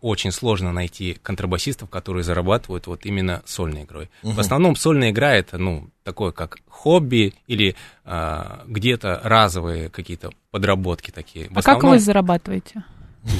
очень 0.00 0.32
сложно 0.32 0.72
найти 0.72 1.18
контрабасистов, 1.22 1.90
которые 1.90 2.22
зарабатывают 2.22 2.86
вот 2.86 3.04
именно 3.04 3.42
сольной 3.44 3.82
игрой. 3.82 4.08
В 4.22 4.40
основном 4.40 4.76
сольная 4.76 5.10
игра 5.10 5.34
это, 5.34 5.58
ну, 5.58 5.90
такое 6.04 6.32
как 6.32 6.58
хобби 6.68 7.34
или 7.46 7.76
а, 8.04 8.64
где-то 8.66 9.20
разовые 9.22 9.90
какие-то 9.90 10.30
подработки 10.50 11.10
такие. 11.10 11.48
В 11.48 11.52
А 11.52 11.54
как 11.56 11.76
основном 11.76 11.92
вы 11.92 11.98
зарабатываете? 11.98 12.84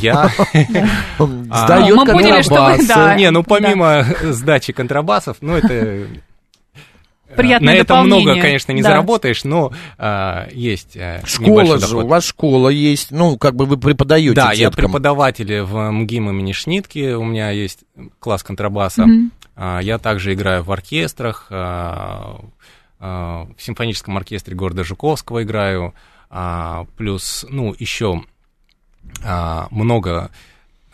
Я 0.00 0.25
А, 0.25 0.28
Сдает 1.64 1.96
контрабасы. 2.06 2.87
да. 2.88 3.14
не, 3.14 3.30
ну 3.30 3.42
помимо 3.42 4.04
сдачи 4.22 4.72
контрабасов, 4.72 5.38
ну 5.40 5.54
это 5.56 6.06
Приятное 7.37 7.75
на 7.75 7.78
этом 7.78 8.06
много, 8.06 8.34
конечно, 8.40 8.72
не 8.72 8.82
Да. 8.82 8.88
заработаешь, 8.88 9.44
но 9.44 9.70
а, 9.99 10.49
есть 10.52 10.96
Школа 11.25 11.78
же, 11.78 11.87
доход. 11.87 12.04
у 12.04 12.08
вас 12.08 12.25
школа 12.25 12.68
есть, 12.70 13.12
ну, 13.12 13.38
как 13.38 13.54
бы 13.54 13.66
вы 13.66 13.76
преподаете 13.76 14.34
Да, 14.34 14.50
я 14.50 14.66
деткам. 14.68 14.87
преподаватель 14.87 15.60
в 15.62 15.90
МГИМ 15.92 16.30
имени 16.30 16.50
Шнитки, 16.50 17.12
у 17.12 17.22
меня 17.22 17.50
есть 17.50 17.80
класс 18.18 18.42
контрабаса. 18.42 19.06
Мгм. 19.06 19.30
А, 19.54 19.78
Я 19.78 19.99
также 19.99 20.32
играю 20.34 20.64
в 20.64 20.72
оркестрах, 20.72 21.46
а, 21.50 22.40
а, 22.99 23.46
в 23.56 23.62
симфоническом 23.62 24.16
оркестре 24.16 24.56
города 24.56 24.82
Жуковского 24.82 25.44
играю, 25.44 25.94
а, 26.30 26.87
плюс, 26.96 27.46
ну, 27.49 27.76
еще 27.78 28.25
много 29.71 30.30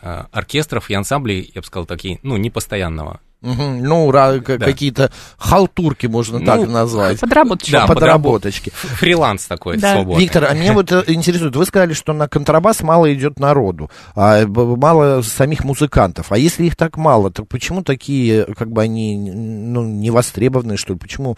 а, 0.01 0.27
оркестров 0.31 0.89
и 0.89 0.93
ансамблей, 0.93 1.51
я 1.55 1.61
бы 1.61 1.67
сказал, 1.67 1.85
такие, 1.85 2.19
ну, 2.23 2.37
непостоянного. 2.37 3.19
Мгм. 3.41 3.83
Ну, 3.83 4.11
Да. 4.11 4.39
какие-то 4.41 5.11
халтурки, 5.37 6.07
можно 6.07 6.39
Ну, 6.39 6.45
так 6.45 6.67
назвать. 6.67 7.19
Подработочка. 7.19 7.71
Да, 7.71 7.87
подработочки. 7.87 8.71
Фриланс 8.73 9.45
такой, 9.45 9.77
Да. 9.77 9.93
свободный. 9.93 10.23
Виктор, 10.23 10.45
а 10.45 10.53
меня 10.55 10.73
вот 10.73 10.91
э, 10.91 11.03
интересует, 11.07 11.55
вы 11.55 11.65
сказали, 11.65 11.93
что 11.93 12.13
на 12.13 12.27
контрабас 12.27 12.81
мало 12.81 13.13
идет 13.13 13.39
народу, 13.39 13.91
а 14.15 14.45
мало 14.47 15.21
самих 15.21 15.63
музыкантов. 15.63 16.31
А 16.31 16.37
если 16.37 16.65
их 16.65 16.75
так 16.75 16.97
мало, 16.97 17.29
то 17.29 17.45
почему 17.45 17.83
такие, 17.83 18.45
как 18.55 18.71
бы 18.71 18.81
они, 18.81 19.15
ну, 19.17 19.83
не 19.83 20.09
востребованные, 20.09 20.77
что 20.77 20.93
ли? 20.93 20.99
Почему, 20.99 21.37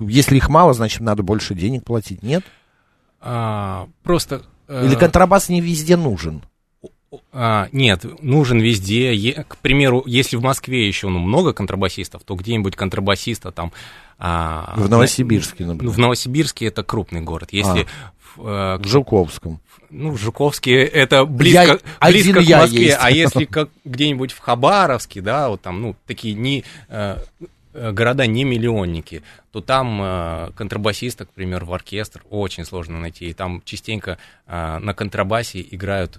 если 0.00 0.36
их 0.36 0.48
мало, 0.48 0.72
значит, 0.72 1.00
надо 1.00 1.22
больше 1.22 1.54
денег 1.54 1.84
платить? 1.84 2.22
Нет? 2.22 2.42
А, 3.20 3.86
просто... 4.02 4.42
э, 4.68 4.86
Или 4.86 4.94
контрабас 4.94 5.48
не 5.48 5.60
везде 5.60 5.96
нужен? 5.96 6.42
а, 7.32 7.68
нет, 7.72 8.04
нужен 8.22 8.58
везде. 8.60 9.14
Е- 9.14 9.44
к 9.48 9.56
примеру, 9.58 10.02
если 10.06 10.36
в 10.36 10.42
Москве 10.42 10.86
еще 10.86 11.08
ну, 11.08 11.18
много 11.18 11.52
контрабасистов, 11.52 12.22
то 12.24 12.34
где-нибудь 12.34 12.76
контрабасиста 12.76 13.52
там... 13.52 13.72
а, 14.18 14.74
В 14.76 14.88
Новосибирске, 14.90 15.64
на- 15.64 15.72
например. 15.74 15.94
в 15.94 15.98
Новосибирске 15.98 16.66
это 16.66 16.82
крупный 16.82 17.20
город. 17.22 17.50
Если 17.52 17.82
А. 17.82 18.12
в, 18.36 18.46
э, 18.46 18.78
В 18.78 18.86
Жуковском. 18.86 19.60
ну, 19.90 20.10
в 20.10 20.18
Жуковске 20.18 20.82
это 20.84 21.24
близко, 21.24 21.78
Я- 22.00 22.10
близко 22.10 22.40
к 22.40 22.42
я 22.42 22.58
Москве, 22.62 22.84
есть. 22.86 22.98
а 23.00 23.10
если 23.10 23.44
как 23.44 23.70
где-нибудь 23.84 24.32
в 24.32 24.38
Хабаровске, 24.40 25.20
да, 25.22 25.48
вот 25.48 25.62
там, 25.62 25.80
ну, 25.80 25.96
такие 26.06 26.34
не 26.34 26.64
э, 26.88 27.18
э, 27.40 27.44
города 27.92 28.26
не 28.26 28.44
миллионники, 28.44 29.22
то 29.52 29.60
там 29.60 30.00
э, 30.02 30.50
контрабасиста, 30.56 31.26
к 31.26 31.30
примеру, 31.30 31.66
в 31.66 31.74
оркестр 31.74 32.22
очень 32.30 32.64
сложно 32.64 33.00
найти, 33.00 33.26
и 33.26 33.32
там 33.32 33.62
частенько 33.64 34.18
э, 34.46 34.78
на 34.78 34.94
контрабасе 34.94 35.66
играют 35.70 36.18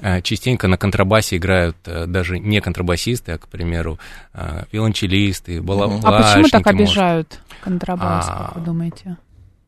э, 0.00 0.22
Частенько 0.22 0.68
на 0.68 0.76
контрабасе 0.76 1.36
играют 1.36 1.76
э, 1.86 2.06
даже 2.06 2.38
не 2.38 2.60
контрабасисты, 2.60 3.32
а, 3.32 3.38
к 3.38 3.48
примеру, 3.48 3.98
э, 4.32 4.64
виолончелисты, 4.72 5.60
балалайшники. 5.62 6.06
А 6.06 6.22
почему 6.22 6.48
так 6.48 6.66
может. 6.66 6.80
обижают 6.80 7.40
контрабас, 7.62 8.26
А, 8.28 8.46
как 8.46 8.56
вы 8.56 8.60
думаете? 8.62 9.16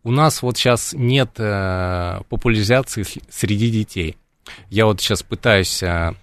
У 0.05 0.11
нас 0.11 0.43
вот 0.43 0.57
сейчас 0.57 0.95
нет 0.95 1.31
э, 1.39 2.21
популяризации 2.29 3.05
среди 3.29 3.71
детей. 3.71 4.17
Я 4.69 4.87
вот 4.87 5.01
сейчас 5.01 5.23
пытаюсь 5.23 5.83
э, 5.83 6.15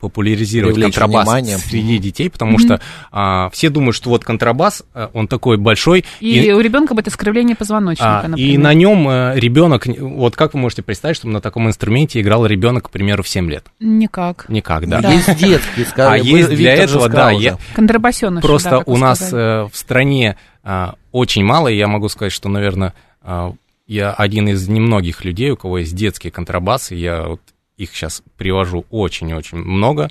популяризировать 0.00 0.74
Привлечь 0.74 0.94
контрабас 0.94 1.24
внимание. 1.24 1.58
среди 1.58 1.98
детей, 1.98 2.28
потому 2.30 2.58
что 2.58 2.80
а, 3.10 3.48
все 3.50 3.70
думают, 3.70 3.96
что 3.96 4.10
вот 4.10 4.24
контрабас, 4.24 4.82
э, 4.94 5.08
он 5.14 5.26
такой 5.28 5.56
большой, 5.56 6.04
И, 6.20 6.52
у 6.52 6.60
ребенка 6.60 6.94
будет 6.94 7.08
искривление 7.08 7.56
позвоночника, 7.56 8.20
а, 8.20 8.28
например. 8.28 8.54
и 8.54 8.58
на 8.58 8.74
нем 8.74 9.06
ребенок, 9.34 9.86
вот 9.86 10.36
как 10.36 10.54
вы 10.54 10.60
можете 10.60 10.82
представить, 10.82 11.16
чтобы 11.16 11.32
на 11.32 11.40
таком 11.40 11.66
инструменте 11.68 12.20
играл 12.20 12.44
ребенок, 12.46 12.88
к 12.88 12.90
примеру, 12.90 13.22
в 13.22 13.28
7 13.28 13.50
лет? 13.50 13.66
Никак. 13.80 14.46
Никак, 14.48 14.88
да. 14.88 15.00
Да. 15.00 15.12
Есть 15.12 15.36
детские, 15.38 15.86
А 15.86 15.88
скажем. 15.88 16.26
есть 16.26 16.50
для 16.50 16.74
этого, 16.74 17.08
да, 17.08 17.30
я-. 17.30 17.58
Контрабасеныш. 17.74 18.42
Просто 18.42 18.70
да, 18.70 18.82
у 18.86 18.96
нас 18.96 19.18
сказали. 19.18 19.64
э, 19.64 19.68
в 19.72 19.76
стране 19.76 20.36
а, 20.62 20.94
очень 21.12 21.44
мало, 21.44 21.68
и 21.68 21.76
я 21.76 21.86
могу 21.86 22.08
сказать, 22.08 22.32
что, 22.32 22.48
наверное, 22.48 22.92
а, 23.22 23.54
я 23.86 24.12
один 24.12 24.48
из 24.48 24.66
немногих 24.68 25.24
людей, 25.24 25.50
у 25.50 25.56
кого 25.56 25.78
есть 25.78 25.94
детские 25.94 26.30
контрабасы, 26.32 26.94
я 26.96 27.22
вот 27.22 27.40
их 27.76 27.94
сейчас 27.94 28.22
привожу 28.36 28.84
очень-очень 28.90 29.58
много. 29.58 30.10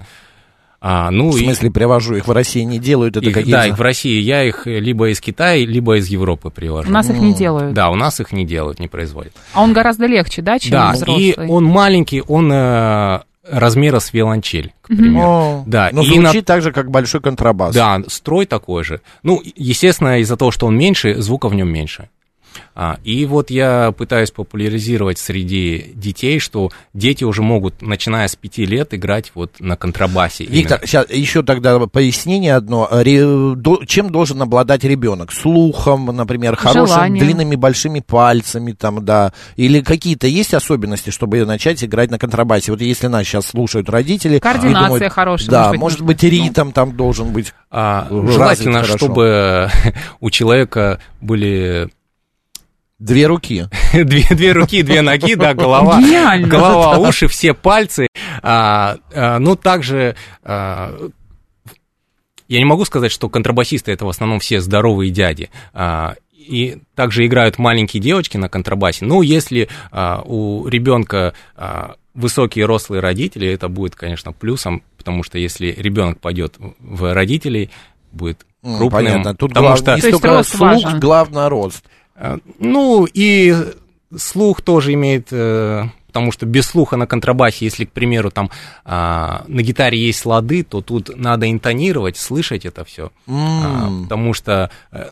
А, 0.82 1.10
ну, 1.10 1.32
В 1.32 1.38
и- 1.38 1.44
смысле, 1.44 1.72
привожу 1.72 2.16
их 2.16 2.28
в 2.28 2.32
России 2.32 2.62
не 2.62 2.78
делают, 2.78 3.18
это 3.18 3.28
их- 3.28 3.34
какие 3.34 3.52
да, 3.52 3.66
их 3.66 3.78
в 3.78 3.82
России 3.82 4.20
я 4.22 4.44
их 4.44 4.68
либо 4.68 5.10
из 5.10 5.20
Китая, 5.20 5.66
либо 5.66 5.98
из 5.98 6.08
Европы 6.08 6.52
привожу. 6.52 6.90
У 6.90 6.92
нас 6.92 7.10
их 7.10 7.18
не 7.18 7.34
делают. 7.34 7.74
Да, 7.74 7.90
у 7.90 7.96
нас 7.96 8.20
их 8.20 8.32
не 8.32 8.46
делают, 8.46 8.80
не 8.80 8.88
производят. 8.88 9.34
А 9.54 9.64
он 9.64 9.74
гораздо 9.74 10.06
легче, 10.06 10.44
да, 10.44 10.60
чем 10.60 10.72
да, 10.72 10.92
взрослый? 10.92 11.30
и 11.30 11.40
он 11.40 11.64
маленький, 11.64 12.22
он 12.22 12.52
э, 12.52 13.22
размера 13.50 14.00
с 14.00 14.14
виолончель, 14.14 14.74
к 14.84 14.88
примеру. 14.90 15.26
О, 15.28 15.64
Да, 15.66 15.90
но 15.92 16.04
и 16.04 16.20
на- 16.20 16.30
звучит 16.30 16.46
так 16.46 16.62
же, 16.62 16.72
как 16.72 16.92
большой 16.92 17.22
контрабас. 17.22 17.74
Да, 17.74 18.04
строй 18.08 18.46
такой 18.46 18.84
же. 18.84 19.02
Ну, 19.24 19.42
естественно, 19.56 20.20
из-за 20.20 20.38
того, 20.38 20.52
что 20.52 20.68
он 20.68 20.78
меньше, 20.78 21.20
звука 21.20 21.48
в 21.50 21.56
нем 21.56 21.70
меньше. 21.70 22.10
А, 22.76 22.98
и 23.04 23.26
вот 23.26 23.50
я 23.50 23.92
пытаюсь 23.92 24.32
популяризировать 24.32 25.18
среди 25.18 25.92
детей, 25.96 26.40
что 26.40 26.72
дети 26.94 27.24
уже 27.24 27.42
могут, 27.42 27.82
начиная 27.82 28.28
с 28.28 28.36
пяти 28.36 28.66
лет, 28.66 28.94
играть 28.94 29.32
вот 29.36 29.52
на 29.60 29.76
контрабасе. 29.78 30.46
Виктор, 30.46 30.78
именно. 30.80 30.88
сейчас 30.88 31.10
еще 31.10 31.44
тогда 31.44 31.80
пояснение 31.80 32.56
одно. 32.56 32.88
Ре- 32.92 33.56
до- 33.56 33.84
чем 33.86 34.12
должен 34.12 34.42
обладать 34.42 34.84
ребенок? 34.84 35.32
Слухом, 35.32 36.06
например, 36.08 36.56
хорошим, 36.56 36.88
Желанием. 36.88 37.26
длинными 37.26 37.56
большими 37.56 38.00
пальцами, 38.00 38.72
там, 38.74 39.04
да. 39.04 39.34
Или 39.56 39.82
какие-то 39.82 40.28
есть 40.28 40.54
особенности, 40.54 41.10
чтобы 41.10 41.44
начать 41.46 41.84
играть 41.84 42.12
на 42.12 42.20
контрабасе? 42.20 42.72
Вот 42.72 42.82
если 42.82 43.08
нас 43.08 43.26
сейчас 43.26 43.48
слушают 43.48 43.90
родители. 43.90 44.40
Координация 44.40 44.88
думают, 44.88 45.14
хорошая, 45.14 45.50
Да, 45.50 45.64
может 45.74 45.96
может 45.96 46.02
быть, 46.02 46.22
быть, 46.22 46.32
ритм 46.32 46.72
там 46.72 46.96
должен 46.96 47.32
быть. 47.32 47.54
А, 47.72 48.08
развит 48.10 48.34
желательно, 48.34 48.82
хорошо. 48.84 48.98
чтобы 48.98 49.70
у 50.20 50.30
человека 50.30 51.00
были 51.22 51.90
Две 53.00 53.28
руки. 53.28 53.68
две, 53.94 54.26
две 54.30 54.52
руки, 54.54 54.82
две 54.82 55.02
ноги, 55.02 55.36
да, 55.36 55.54
голова, 55.54 56.00
Гениально. 56.00 56.48
голова, 56.48 56.98
уши, 57.10 57.28
все 57.28 57.54
пальцы. 57.54 58.08
А, 58.42 58.98
а, 59.14 59.40
ну, 59.40 59.56
также 59.56 60.16
а, 60.44 61.10
я 62.48 62.60
не 62.60 62.66
могу 62.66 62.86
сказать, 62.86 63.12
что 63.12 63.30
контрабасисты 63.30 63.92
это 63.92 64.06
в 64.06 64.10
основном 64.10 64.40
все 64.40 64.62
здоровые 64.62 65.12
дяди. 65.12 65.50
А, 65.74 66.16
и 66.32 66.78
также 66.94 67.26
играют 67.26 67.58
маленькие 67.58 68.02
девочки 68.02 68.38
на 68.38 68.50
контрабасе. 68.50 69.04
Ну, 69.06 69.22
если 69.24 69.68
а, 69.92 70.22
у 70.24 70.68
ребенка 70.68 71.34
а, 71.56 71.96
высокие 72.14 72.66
рослые 72.66 73.02
родители, 73.02 73.48
это 73.48 73.68
будет, 73.68 73.96
конечно, 73.96 74.32
плюсом, 74.32 74.84
потому 74.98 75.24
что 75.24 75.40
если 75.40 75.68
ребенок 75.68 76.20
пойдет 76.20 76.56
в 76.80 77.14
родителей, 77.14 77.72
будет 78.12 78.46
крупным. 78.62 78.90
Понятно. 78.92 79.36
Тут 79.36 79.50
потому 79.50 79.68
глав- 79.68 79.80
что, 79.80 80.00
То 80.00 80.08
есть 80.08 80.24
рост 80.24 80.50
слух, 80.50 80.62
важен. 80.62 81.00
главное 81.00 81.50
рост. 81.50 81.84
Э, 82.16 82.38
ну, 82.60 83.06
и 83.14 83.54
слух 84.16 84.62
тоже 84.62 84.94
имеет, 84.94 85.28
э, 85.32 85.84
потому 86.08 86.32
что 86.32 86.46
без 86.46 86.66
слуха 86.66 86.96
на 86.98 87.08
контрабасе, 87.08 87.66
если, 87.66 87.86
к 87.86 87.92
примеру, 87.92 88.32
там 88.32 88.50
а, 88.86 89.44
на 89.48 89.62
гитаре 89.62 89.98
есть 90.00 90.26
лады, 90.26 90.64
то 90.64 90.82
тут 90.82 91.12
надо 91.16 91.52
интонировать, 91.52 92.18
слышать 92.18 92.66
это 92.66 92.86
все. 92.86 93.12
М. 93.28 94.04
потому 94.04 94.34
что, 94.34 94.70
э, 94.94 95.10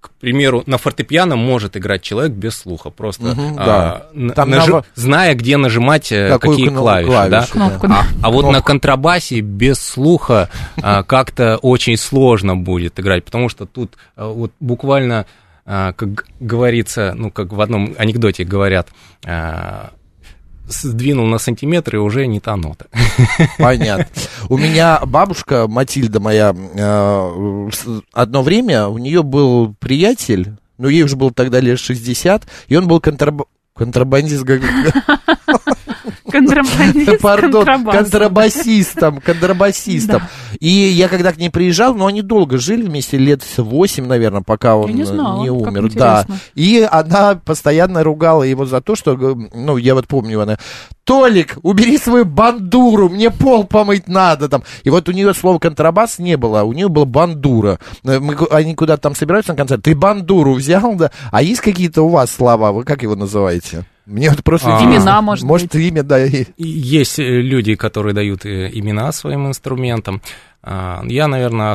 к 0.00 0.10
примеру, 0.20 0.62
на 0.66 0.76
фортепиано 0.76 1.36
может 1.36 1.76
играть 1.76 2.02
человек 2.02 2.32
без 2.32 2.56
слуха, 2.56 2.90
просто 2.90 3.22
Мгм, 3.28 3.56
а, 3.58 4.10
да. 4.12 4.34
Там 4.34 4.50
нажи- 4.50 4.70
нав- 4.70 4.84
зная, 4.94 5.34
где 5.34 5.56
нажимать 5.56 6.08
Какую 6.10 6.52
какие 6.52 6.68
кно- 6.68 6.80
клавиши, 6.80 7.30
да? 7.30 7.46
Кнопку, 7.50 7.88
да. 7.88 8.02
да. 8.02 8.06
А 8.22 8.30
вот 8.30 8.50
на 8.52 8.60
контрабасе 8.60 9.40
без 9.40 9.78
слуха 9.80 10.50
а, 10.82 11.02
как-то 11.04 11.56
очень 11.56 11.96
сложно 11.96 12.54
будет 12.54 13.00
играть, 13.00 13.24
потому 13.24 13.48
что 13.48 13.64
тут 13.64 13.96
а, 14.14 14.28
вот 14.28 14.52
буквально, 14.60 15.20
а, 15.20 15.26
как 15.92 16.24
говорится, 16.40 17.12
ну, 17.14 17.30
как 17.30 17.52
в 17.52 17.60
одном 17.60 17.94
анекдоте 17.98 18.44
говорят, 18.44 18.88
а, 19.26 19.90
сдвинул 20.66 21.26
на 21.26 21.38
сантиметр 21.38 21.96
и 21.96 21.98
уже 21.98 22.26
не 22.26 22.40
та 22.40 22.56
нота. 22.56 22.86
Понятно. 23.58 24.06
У 24.48 24.56
меня 24.56 25.00
бабушка 25.04 25.66
Матильда 25.68 26.20
моя, 26.20 26.54
с- 27.72 28.02
одно 28.12 28.42
время 28.42 28.86
у 28.88 28.98
нее 28.98 29.22
был 29.22 29.74
приятель, 29.78 30.56
ну 30.78 30.88
ей 30.88 31.02
уже 31.02 31.16
было 31.16 31.32
тогда 31.32 31.60
лет 31.60 31.78
60, 31.78 32.46
и 32.68 32.76
он 32.76 32.88
был 32.88 33.00
контраб... 33.00 33.42
контрабандист, 33.74 34.44
г- 36.28 36.40
г- 36.40 36.46
Контрабандист, 36.46 37.18
пардон, 37.20 37.64
контрабас. 37.64 37.96
контрабасистом, 37.96 39.20
контрабасистом. 39.20 40.22
И 40.60 40.68
я 40.68 41.08
когда 41.08 41.32
к 41.32 41.36
ней 41.38 41.50
приезжал, 41.50 41.94
ну 41.94 42.06
они 42.06 42.22
долго 42.22 42.58
жили 42.58 42.82
вместе, 42.82 43.18
лет 43.18 43.42
8, 43.56 44.06
наверное, 44.06 44.42
пока 44.42 44.76
он 44.76 44.90
не 45.40 45.46
э, 45.48 45.50
умер. 45.50 45.90
Да. 45.94 46.26
И 46.54 46.86
она 46.90 47.34
постоянно 47.36 48.02
ругала 48.02 48.42
его 48.42 48.66
за 48.66 48.80
то, 48.80 48.94
что, 48.96 49.16
г- 49.16 49.48
ну, 49.54 49.76
я 49.76 49.94
вот 49.94 50.06
помню, 50.06 50.40
она, 50.40 50.58
Толик, 51.04 51.56
убери 51.62 51.96
свою 51.96 52.26
бандуру, 52.26 53.08
мне 53.08 53.30
пол 53.30 53.64
помыть 53.64 54.08
надо 54.08 54.48
там. 54.48 54.62
И 54.84 54.90
вот 54.90 55.08
у 55.08 55.12
нее 55.12 55.32
слова 55.32 55.58
контрабас 55.58 56.18
не 56.18 56.36
было, 56.36 56.62
у 56.64 56.72
нее 56.74 56.88
была 56.88 57.06
бандура. 57.06 57.78
Э, 58.04 58.18
Мы, 58.20 58.36
они 58.50 58.74
куда-то 58.74 59.02
там 59.02 59.14
собираются 59.14 59.52
на 59.52 59.56
концерт, 59.56 59.82
ты 59.82 59.94
бандуру 59.94 60.52
взял, 60.54 60.94
да? 60.96 61.10
А 61.30 61.42
есть 61.42 61.60
какие-то 61.62 62.02
у 62.02 62.08
вас 62.08 62.30
слова, 62.30 62.72
вы 62.72 62.84
как 62.84 63.02
его 63.02 63.14
называете? 63.16 63.84
Мне 64.08 64.30
вот 64.30 64.42
просто 64.42 64.74
А. 64.78 64.82
Имена, 64.84 65.20
может 65.20 65.44
Может, 65.44 65.74
имя, 65.74 66.02
да. 66.02 66.24
и- 66.24 66.46
Есть 66.56 67.18
э, 67.18 67.22
люди, 67.42 67.74
которые 67.74 68.14
дают 68.14 68.46
э, 68.46 68.70
имена 68.72 69.12
своим 69.12 69.46
инструментам. 69.46 70.22
А, 70.62 71.02
Я, 71.06 71.28
наверное, 71.28 71.74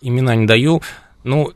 имена 0.00 0.36
не 0.36 0.46
даю. 0.46 0.80
Ну, 1.24 1.50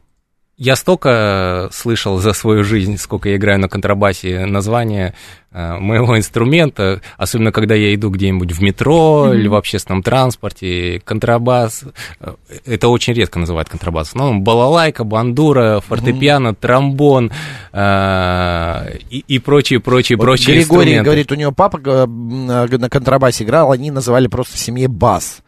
я 0.56 0.76
столько 0.76 1.68
слышал 1.72 2.18
за 2.18 2.32
свою 2.32 2.62
жизнь, 2.62 2.96
сколько 2.96 3.28
я 3.28 3.36
играю 3.36 3.58
на 3.58 3.68
контрабасе, 3.68 4.46
название 4.46 5.14
э, 5.50 5.78
моего 5.78 6.16
инструмента, 6.16 7.00
особенно 7.16 7.50
когда 7.50 7.74
я 7.74 7.92
иду 7.92 8.08
где-нибудь 8.10 8.52
в 8.52 8.62
метро 8.62 9.34
или 9.34 9.48
в 9.48 9.54
общественном 9.56 10.04
транспорте. 10.04 11.02
Контрабас, 11.04 11.82
э, 12.20 12.34
это 12.66 12.88
очень 12.88 13.14
редко 13.14 13.40
называют 13.40 13.68
контрабас. 13.68 14.14
Ну, 14.14 14.38
балалайка, 14.38 15.02
бандура, 15.02 15.80
фортепиано, 15.80 16.54
тромбон 16.54 17.32
э, 17.72 18.98
и, 19.10 19.24
и 19.26 19.38
прочие, 19.40 19.80
прочие, 19.80 20.16
Вот 20.16 20.24
прочие 20.24 20.58
Григорий 20.58 20.98
инструменты. 20.98 21.04
говорит, 21.04 21.32
у 21.32 21.34
него 21.34 21.50
папа 21.50 21.80
э, 21.84 22.06
э, 22.06 22.78
на 22.78 22.88
контрабасе 22.88 23.42
играл, 23.42 23.72
они 23.72 23.90
называли 23.90 24.28
просто 24.28 24.56
в 24.56 24.60
семье 24.60 24.86
бас. 24.86 25.38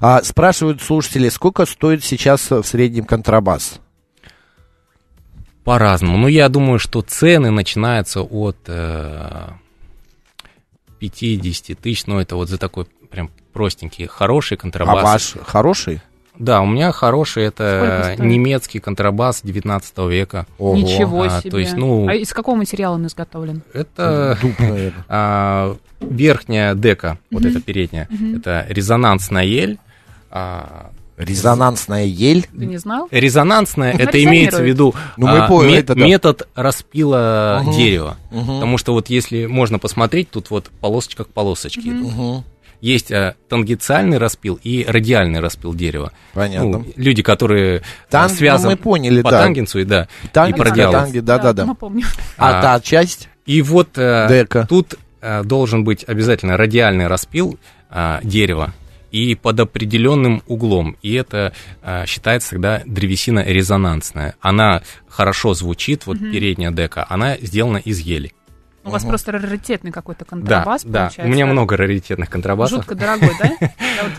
А, 0.00 0.22
спрашивают 0.22 0.80
слушатели, 0.80 1.28
сколько 1.28 1.66
стоит 1.66 2.02
сейчас 2.02 2.50
в 2.50 2.64
среднем 2.64 3.04
контрабас? 3.04 3.80
По-разному. 5.64 6.18
Но 6.18 6.28
я 6.28 6.48
думаю, 6.48 6.78
что 6.78 7.00
цены 7.02 7.50
начинаются 7.50 8.20
от 8.20 8.56
э, 8.66 9.48
50 10.98 11.78
тысяч, 11.78 12.06
но 12.06 12.20
это 12.20 12.36
вот 12.36 12.48
за 12.48 12.58
такой 12.58 12.86
прям 13.10 13.30
простенький, 13.52 14.06
хороший 14.06 14.56
А 14.56 14.60
контрабас. 14.60 15.02
ваш 15.04 15.34
хороший? 15.46 16.00
Да, 16.36 16.62
у 16.62 16.66
меня 16.66 16.90
хороший, 16.90 17.44
это 17.44 18.16
немецкий 18.18 18.80
контрабас 18.80 19.40
19 19.44 19.98
века. 20.10 20.46
Ого. 20.58 20.76
Ничего 20.76 21.22
А, 21.22 21.40
себе. 21.40 21.50
то 21.50 21.58
есть, 21.58 21.74
ну- 21.76 22.08
А 22.08 22.14
из 22.14 22.32
какого 22.32 22.56
материала 22.56 22.94
он 22.96 23.06
изготовлен? 23.06 23.62
Это 23.72 24.36
Дуб, 24.42 24.58
наверное. 24.58 24.92
а, 25.08 25.76
верхняя 26.00 26.74
дека, 26.74 27.18
вот 27.30 27.44
эта 27.44 27.60
передняя, 27.60 28.08
это 28.36 28.66
резонансная 28.68 29.44
ель. 29.44 29.78
А, 30.30 30.90
Резонансная 31.16 32.04
ель. 32.04 32.46
Ты 32.58 32.66
не 32.66 32.76
знал? 32.76 33.06
резонансная, 33.10 33.92
Ну, 33.92 33.98
это 34.00 34.22
имеется 34.22 34.62
в 34.62 34.66
виду 34.66 34.94
Ну, 35.16 35.28
мы 35.28 35.38
а, 35.38 35.48
поняли, 35.48 35.72
ме- 35.72 35.78
это 35.78 35.94
да. 35.94 36.04
метод 36.04 36.48
распила 36.54 37.60
Мгм. 37.62 37.72
дерева. 37.76 38.16
Мгм. 38.30 38.46
Потому 38.46 38.78
что 38.78 38.92
вот 38.92 39.08
если 39.10 39.46
можно 39.46 39.78
посмотреть, 39.78 40.30
тут 40.30 40.50
вот 40.50 40.70
полосочка 40.80 41.24
к 41.24 41.28
полосочке. 41.28 41.80
идут. 41.90 42.12
Мгм. 42.12 42.44
Есть 42.80 43.12
а, 43.12 43.34
тангенциальный 43.48 44.18
распил 44.18 44.58
и 44.62 44.84
радиальный 44.86 45.40
распил 45.40 45.72
дерева. 45.72 46.12
Понятно. 46.34 46.78
Ну, 46.80 46.86
люди, 46.96 47.22
которые 47.22 47.82
Тан- 48.10 48.26
а, 48.26 48.28
связаны 48.28 48.70
ну, 48.70 48.76
мы 48.76 48.82
поняли, 48.82 49.22
по 49.22 49.30
да. 49.30 49.42
тангенсу, 49.42 49.78
и 49.78 49.84
да, 49.84 50.08
Танги, 50.32 50.54
и 50.54 50.58
проделывают. 50.58 51.04
танги, 51.04 51.20
да-да-да. 51.20 51.64
Напомню. 51.64 52.04
А 52.36 52.58
А, 52.58 52.62
та 52.62 52.80
часть? 52.80 53.28
И 53.46 53.62
вот 53.62 53.90
э, 53.96 54.26
Дека. 54.28 54.66
тут 54.66 54.96
э, 55.22 55.42
должен 55.44 55.84
быть 55.84 56.04
обязательно 56.06 56.56
радиальный 56.56 57.06
распил 57.06 57.58
а, 57.88 58.20
дерева 58.22 58.74
и 59.14 59.36
под 59.36 59.60
определенным 59.60 60.42
углом. 60.48 60.96
И 61.00 61.14
это 61.14 61.52
а, 61.82 62.04
считается 62.04 62.50
тогда 62.50 62.82
древесина 62.84 63.44
резонансная. 63.46 64.34
Она 64.40 64.82
хорошо 65.08 65.54
звучит, 65.54 66.06
вот 66.06 66.18
передняя 66.18 66.72
дека, 66.72 67.06
она 67.08 67.36
сделана 67.36 67.76
из 67.76 68.00
ели. 68.00 68.32
У 68.84 68.90
вас 68.90 69.04
просто 69.04 69.32
раритетный 69.32 69.90
какой-то 69.92 70.24
Да, 70.24 70.30
контрабас 70.30 70.84
да. 70.84 71.00
получается. 71.04 71.22
У 71.22 71.28
меня 71.34 71.46
много 71.46 71.76
раритетных 71.76 72.28
контрабасов. 72.30 72.78
Жутко 72.78 72.94
дорогой, 72.94 73.30
да? 73.40 73.50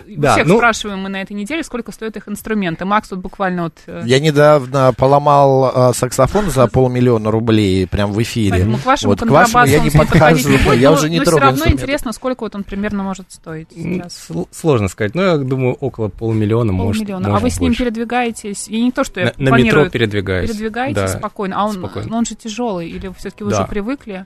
Я 0.07 0.17
Да, 0.17 0.33
всех 0.33 0.47
ну- 0.47 0.55
спрашиваем 0.57 0.99
мы 0.99 1.09
на 1.09 1.21
этой 1.21 1.33
неделе, 1.33 1.63
сколько 1.63 1.91
стоят 1.91 2.15
их 2.17 2.27
инструменты. 2.27 2.85
Макс 2.85 3.11
вот 3.11 3.19
буквально 3.19 3.63
вот... 3.63 3.73
э, 3.87 4.01
Я 4.05 4.19
недавно 4.19 4.93
поломал 4.97 5.89
э, 5.91 5.93
саксофон 5.93 6.49
за 6.49 6.67
полмиллиона 6.67 7.29
рублей 7.31 7.85
прям 7.87 8.11
в 8.11 8.21
эфире. 8.21 8.51
Поэтому 8.51 8.77
к 8.77 8.85
вашему 8.85 9.15
контрабасу 9.15 9.57
я 9.65 9.79
он 9.79 9.83
не 9.85 9.91
подхожу, 9.91 10.49
я 10.73 10.89
но- 10.89 10.95
уже 10.95 11.09
не 11.09 11.17
но 11.17 11.23
все 11.23 11.31
трогаю 11.31 11.41
равно 11.49 11.55
инструменты. 11.57 11.83
интересно, 11.83 12.13
сколько 12.13 12.43
вот 12.43 12.55
он 12.55 12.63
примерно 12.63 13.03
может 13.03 13.31
стоить 13.31 13.67
сейчас. 13.73 14.29
сл- 14.29 14.47
Сложно 14.51 14.87
сказать, 14.87 15.13
но 15.15 15.21
я 15.23 15.37
думаю, 15.37 15.73
около 15.75 16.07
полмиллиона, 16.09 16.71
может, 16.71 17.01
Полмиллиона. 17.03 17.27
А 17.27 17.31
может 17.31 17.43
вы 17.43 17.49
с 17.51 17.59
ним 17.59 17.73
передвигаетесь? 17.75 18.67
И 18.67 18.81
не 18.81 18.91
то, 18.91 19.03
что 19.03 19.19
я 19.19 19.33
На, 19.37 19.49
метро 19.57 19.87
передвигаюсь. 19.89 20.49
передвигаетесь 20.49 20.95
Да. 20.95 21.07
спокойно. 21.19 21.55
А 21.61 21.65
он, 21.65 21.73
спокойно. 21.73 22.09
но 22.09 22.17
он 22.17 22.25
же 22.25 22.35
тяжелый, 22.35 22.89
или 22.89 23.11
все-таки 23.17 23.43
вы 23.43 23.51
Да. 23.51 23.59
уже 23.61 23.67
привыкли? 23.67 24.25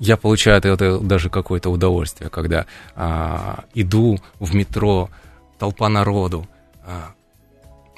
Я 0.00 0.16
получаю 0.16 0.56
от 0.56 0.64
этого 0.64 0.98
даже 1.04 1.28
какое-то 1.28 1.70
удовольствие, 1.70 2.30
когда 2.30 2.64
а, 2.96 3.64
иду 3.74 4.18
в 4.38 4.54
метро, 4.54 5.10
толпа 5.58 5.90
народу, 5.90 6.48
а, 6.86 7.12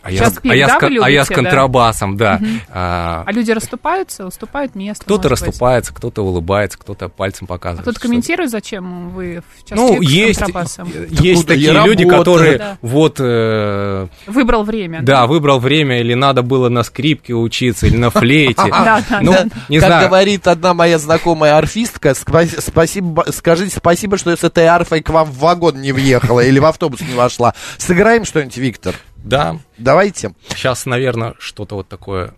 а 0.03 0.11
я, 0.11 0.19
Сейчас 0.19 0.35
с- 0.35 0.41
а 0.43 0.55
я, 0.55 0.67
да, 0.67 0.79
с, 0.79 0.83
вы 0.83 0.99
а 1.03 1.11
я 1.11 1.25
с 1.25 1.29
любите, 1.29 1.29
да? 1.29 1.35
контрабасом, 1.51 2.17
да. 2.17 2.39
Мгм. 2.41 2.61
А, 2.71 3.23
А 3.27 3.33
люди 3.33 3.51
расступаются, 3.53 4.27
уступают 4.27 4.75
место? 4.75 5.05
кто-то 5.05 5.29
расступается, 5.29 5.95
кто-то 5.95 6.23
улыбается, 6.25 6.79
кто-то 6.79 7.09
пальцем 7.09 7.47
А 7.49 7.53
показывает. 7.55 7.83
кто-то 7.83 7.99
что- 7.99 8.09
комментирует, 8.09 8.51
зачем 8.51 9.11
вы 9.11 9.43
в 9.59 9.69
час 9.69 9.79
Ну, 9.79 9.99
пик 10.01 10.09
с 10.09 10.13
есть, 10.13 10.39
контрабасом? 10.41 10.93
есть 11.11 11.47
такие 11.47 11.73
люди, 11.73 12.03
работаю. 12.05 12.19
которые 12.19 12.59
Да. 12.59 12.79
вот, 12.83 13.17
э, 13.21 14.07
Выбрал 14.27 14.65
время. 14.65 15.03
да, 15.03 15.27
выбрал 15.27 15.59
время, 15.61 16.01
или 16.01 16.15
надо 16.15 16.43
было 16.43 16.69
на 16.69 16.83
скрипке 16.83 17.35
учиться, 17.35 17.87
или 17.87 17.97
на 17.97 18.11
флейте. 18.11 18.55
Да, 18.83 19.03
да, 19.09 19.21
Ну, 19.21 19.33
да. 19.33 19.81
как 19.81 20.09
говорит 20.09 20.47
одна 20.47 20.75
моя 20.75 20.99
знакомая 20.99 21.57
арфистка, 21.57 22.11
спа- 22.11 22.61
спасибо, 22.61 23.25
скажите 23.31 23.77
спасибо, 23.77 24.19
что 24.19 24.37
с 24.37 24.43
этой 24.43 24.65
арфой 24.67 25.03
к 25.03 25.11
вам 25.11 25.31
в 25.31 25.39
вагон 25.39 25.81
не 25.81 25.93
въехала 25.93 26.41
или 26.41 26.59
в 26.59 26.65
автобус 26.65 27.01
не 27.01 27.15
вошла. 27.15 27.55
Сыграем 27.79 28.25
что-нибудь, 28.25 28.57
Виктор? 28.57 28.95
Да, 29.25 29.59
Давайте. 29.79 30.35
сейчас, 30.49 30.87
наверное, 30.87 31.35
что-то 31.39 31.77
вот 31.77 31.89
такое 31.89 32.35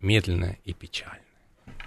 медленное 0.00 0.58
и 0.64 0.72
печальное. 0.72 1.20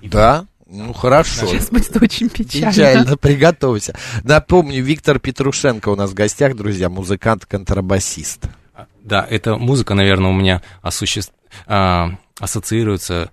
Да? 0.01 0.45
Ну, 0.67 0.93
хорошо. 0.93 1.47
Сейчас 1.47 1.69
будет 1.69 2.01
очень 2.01 2.29
печально. 2.29 2.71
Печально, 2.71 3.17
приготовься. 3.17 3.95
Напомню, 4.23 4.81
Виктор 4.81 5.19
Петрушенко 5.19 5.89
у 5.89 5.95
нас 5.97 6.11
в 6.11 6.13
гостях, 6.13 6.55
друзья, 6.55 6.89
музыкант-контрабасист. 6.89 8.45
А, 8.73 8.87
Да, 9.01 9.25
эта 9.29 9.57
музыка, 9.57 9.93
наверное, 9.95 10.31
у 10.31 10.33
меня 10.33 10.61
осуще- 10.81 11.29
а, 11.67 12.11
ассоциируется 12.39 13.31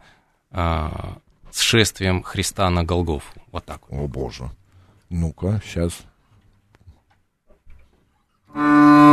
а, 0.51 1.19
с 1.53 1.61
шествием 1.61 2.23
Христа 2.25 2.69
на 2.71 2.83
Голгофу. 2.83 3.33
Вот 3.53 3.65
так 3.65 3.83
вот. 3.89 4.03
О, 4.05 4.09
боже. 4.09 4.51
Ну-ка, 5.11 5.61
сейчас. 5.65 5.93
Mm-hmm. 8.59 9.09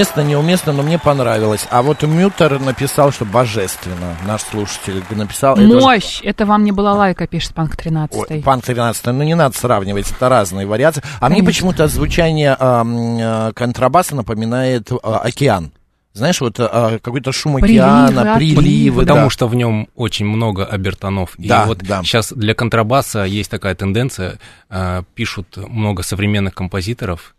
Уместно, 0.00 0.22
неуместно, 0.22 0.72
но 0.72 0.82
мне 0.82 0.98
понравилось. 0.98 1.66
А 1.70 1.82
вот 1.82 2.02
Мютер 2.04 2.58
написал, 2.58 3.12
что 3.12 3.26
божественно. 3.26 4.16
Наш 4.26 4.40
слушатель 4.40 5.04
написал. 5.10 5.56
это 5.58 5.68
же- 5.68 5.78
Мощь! 5.78 6.22
Это 6.24 6.46
вам 6.46 6.64
не 6.64 6.72
была 6.72 6.94
лайка, 6.94 7.26
пишет 7.26 7.52
Панк 7.52 7.76
13. 7.76 8.30
Ой, 8.30 8.40
Панк 8.42 8.64
13, 8.64 9.04
ну 9.12 9.22
не 9.24 9.34
надо 9.34 9.58
сравнивать, 9.58 10.10
это 10.10 10.30
разные 10.30 10.66
вариации. 10.66 11.02
А 11.20 11.26
мне 11.28 11.40
Конечно. 11.40 11.46
почему-то 11.46 11.88
звучание 11.88 12.56
э, 12.58 13.52
контрабаса 13.54 14.16
напоминает 14.16 14.90
а, 14.90 15.18
океан. 15.18 15.70
Знаешь, 16.14 16.40
вот 16.40 16.56
а, 16.58 16.98
какой-то 16.98 17.30
шум 17.32 17.56
Приливы, 17.56 17.84
океана, 17.84 18.36
отливы. 18.36 18.62
приливы. 18.62 19.00
Потому 19.02 19.24
да. 19.24 19.30
что 19.30 19.48
в 19.48 19.54
нем 19.54 19.88
очень 19.96 20.24
много 20.24 20.64
обертонов. 20.64 21.34
Да, 21.36 21.64
и 21.64 21.66
вот 21.66 21.80
да. 21.80 22.02
сейчас 22.02 22.32
для 22.32 22.54
контрабаса 22.54 23.24
есть 23.24 23.50
такая 23.50 23.74
тенденция, 23.74 24.38
э, 24.70 25.02
пишут 25.14 25.58
много 25.58 26.02
современных 26.02 26.54
композиторов, 26.54 27.34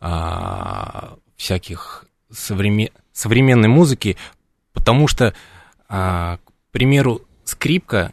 а, 0.00 1.14
всяких 1.38 2.04
современ- 2.30 2.92
современной 3.12 3.68
музыки, 3.68 4.18
потому 4.74 5.08
что, 5.08 5.32
а, 5.88 6.36
к 6.44 6.52
примеру, 6.72 7.22
скрипка 7.44 8.12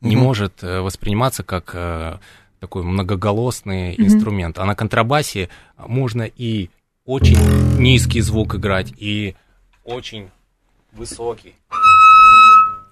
не 0.00 0.16
Мгм. 0.16 0.24
может 0.24 0.62
э, 0.62 0.80
восприниматься 0.80 1.42
как 1.42 1.72
э, 1.74 2.18
такой 2.60 2.84
многоголосный 2.84 3.94
инструмент. 3.98 4.58
А 4.58 4.64
на 4.64 4.74
контрабасе 4.74 5.48
можно 5.76 6.22
и 6.22 6.70
очень 7.04 7.36
низкий 7.78 8.20
звук 8.20 8.54
играть, 8.54 8.92
и 8.96 9.34
очень 9.84 10.30
высокий. 10.92 11.54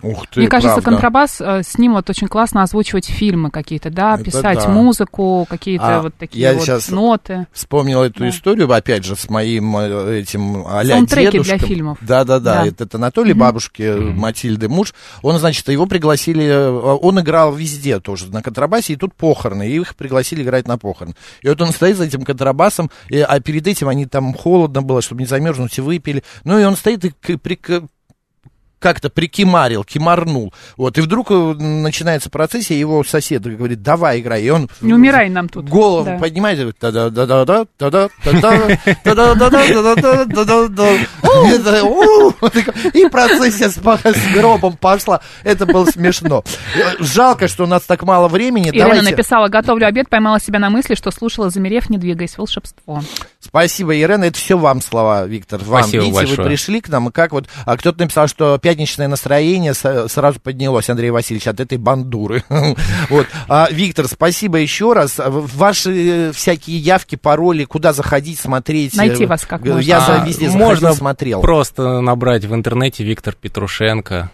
Ух 0.05 0.27
ты, 0.29 0.41
Мне 0.41 0.49
кажется, 0.49 0.75
правда. 0.81 0.91
контрабас, 0.91 1.41
э, 1.41 1.63
с 1.63 1.79
ним 1.79 1.95
вот 1.95 2.09
очень 2.11 2.29
классно 2.29 2.63
озвучивать 2.63 3.07
фильмы 3.07 3.51
какие-то, 3.51 3.91
да, 3.91 4.15
Это 4.15 4.25
писать 4.25 4.59
да. 4.65 4.69
музыку, 4.69 5.47
какие-то 5.49 5.99
А, 5.99 6.03
вот 6.03 6.15
такие 6.17 6.43
я 6.43 6.55
вот 6.55 6.65
щас- 6.65 6.89
ноты. 6.91 7.47
Вспомнил 7.53 8.03
эту 8.03 8.21
Да. 8.21 8.29
историю, 8.29 8.71
опять 8.73 9.05
же, 9.05 9.17
с 9.17 9.29
моим 9.31 9.77
э, 9.77 10.21
этим 10.21 10.67
а 10.67 10.85
Саундтреки 10.85 11.31
для 11.31 11.43
дедушком. 11.43 11.69
фильмов. 11.69 11.99
Да-да-да, 12.01 12.63
Да. 12.63 12.67
это, 12.67 12.85
это 12.85 12.97
Анатолий 12.99 13.33
бабушки, 13.33 13.83
э, 13.83 13.99
Матильды 13.99 14.69
муж. 14.69 14.95
Он, 15.23 15.39
значит, 15.39 15.69
его 15.69 15.87
пригласили, 15.87 16.51
он 16.53 17.21
играл 17.21 17.55
везде 17.55 18.01
тоже 18.01 18.27
на 18.33 18.43
контрабасе, 18.43 18.93
и 18.93 18.97
тут 18.97 19.15
похороны, 19.15 19.69
и 19.69 19.77
их 19.77 19.97
пригласили 19.97 20.43
играть 20.43 20.69
на 20.69 20.79
похороны. 20.79 21.15
И 21.43 21.49
вот 21.49 21.61
он 21.63 21.69
стоит 21.73 21.97
за 21.97 22.05
этим 22.05 22.23
контрабасом, 22.23 22.91
и, 23.09 23.19
а 23.21 23.41
перед 23.41 23.67
этим 23.67 23.89
они 23.89 24.07
там 24.07 24.35
холодно 24.35 24.83
было, 24.83 25.01
чтобы 25.03 25.23
не 25.23 25.27
замерзнуть, 25.27 25.79
и 25.79 25.81
выпили. 25.81 26.23
Ну 26.45 26.59
и 26.59 26.65
он 26.65 26.77
стоит 26.77 27.05
и 27.05 27.11
к- 27.11 27.39
как-то 28.85 29.09
прикимарил, 29.09 29.83
кимарнул. 29.83 30.53
Вот, 30.77 30.99
и 30.99 31.01
вдруг 31.01 31.31
э, 31.31 31.35
начинается 31.35 32.29
процессия, 32.29 32.79
его 32.79 33.03
сосед 33.03 33.43
говорит, 33.43 33.81
давай 33.81 34.21
играй. 34.21 34.43
И 34.43 34.51
он 34.51 34.69
Не 34.83 34.93
умирай 34.93 35.31
нам 35.31 35.49
тут. 35.49 35.67
голову 35.71 36.05
Да. 36.05 36.19
поднимает, 36.19 36.61
и 36.61 36.71
та-да-да-да-да, 36.73 37.65
та-да, 37.79 38.11
та-да, 38.23 38.79
та-да-да-да, 39.03 39.95
та-да-да-да-да. 39.95 40.85
Это, 41.47 41.85
у, 41.85 42.31
И 42.93 43.09
процессия 43.09 43.71
с 43.71 43.79
гробом 44.35 44.77
пошла. 44.77 45.23
Это 45.45 45.65
было 45.65 45.87
смешно. 45.87 46.45
Жалко, 46.99 47.49
что 47.49 47.65
у 47.65 47.67
нас 47.67 47.85
так 47.85 48.03
мало 48.03 48.29
времени. 48.29 48.69
Ирина 48.69 49.01
написала, 49.01 49.49
готовлю 49.49 49.87
обед, 49.87 50.11
поймала 50.11 50.39
себя 50.41 50.59
на 50.59 50.69
мысли, 50.69 50.95
что 50.95 51.11
слушала, 51.11 51.49
замерев, 51.49 51.89
не 51.89 51.97
двигаясь, 51.97 52.37
волшебство. 52.37 53.03
Спасибо, 53.41 53.97
Ирена. 53.97 54.25
Это 54.25 54.39
все 54.39 54.57
вам 54.59 54.81
слова, 54.83 55.25
Виктор. 55.27 55.61
Вам. 55.65 55.83
Спасибо 55.85 56.03
Видите, 56.05 56.21
вы 56.21 56.27
большое. 56.27 56.49
пришли 56.49 56.81
к 56.81 56.89
нам, 56.89 57.09
и 57.09 57.13
как 57.13 57.33
вот... 57.33 57.47
А 57.65 57.77
кто-то 57.77 58.01
написал, 58.01 58.27
что 58.29 58.59
пятничное 58.75 59.07
настроение 59.07 59.73
сразу 59.73 60.41
поднялось, 60.41 60.91
Андрей 60.91 61.11
Васильевич, 61.11 61.47
от 61.47 61.61
этой 61.61 61.79
бандуры. 61.79 62.43
Вот. 63.11 63.27
А, 63.49 63.69
Виктор, 63.71 64.09
спасибо 64.09 64.59
еще 64.59 64.95
раз. 64.95 65.21
Ваши 65.25 66.29
э, 66.29 66.33
всякие 66.33 66.79
явки, 66.79 67.17
пароли, 67.17 67.65
куда 67.65 67.93
заходить, 67.93 68.39
смотреть. 68.41 68.97
Найти 68.97 69.25
э, 69.25 69.27
вас 69.27 69.45
как 69.45 69.65
можно. 69.65 69.79
Я 69.79 70.05
А, 70.05 70.27
везде 70.27 70.49
можно 70.49 70.75
заходил, 70.75 70.95
смотрел. 70.97 71.41
Просто 71.41 72.01
набрать 72.01 72.45
в 72.45 72.55
интернете 72.55 73.05
Виктор 73.05 73.35
Петрушенко. 73.35 74.31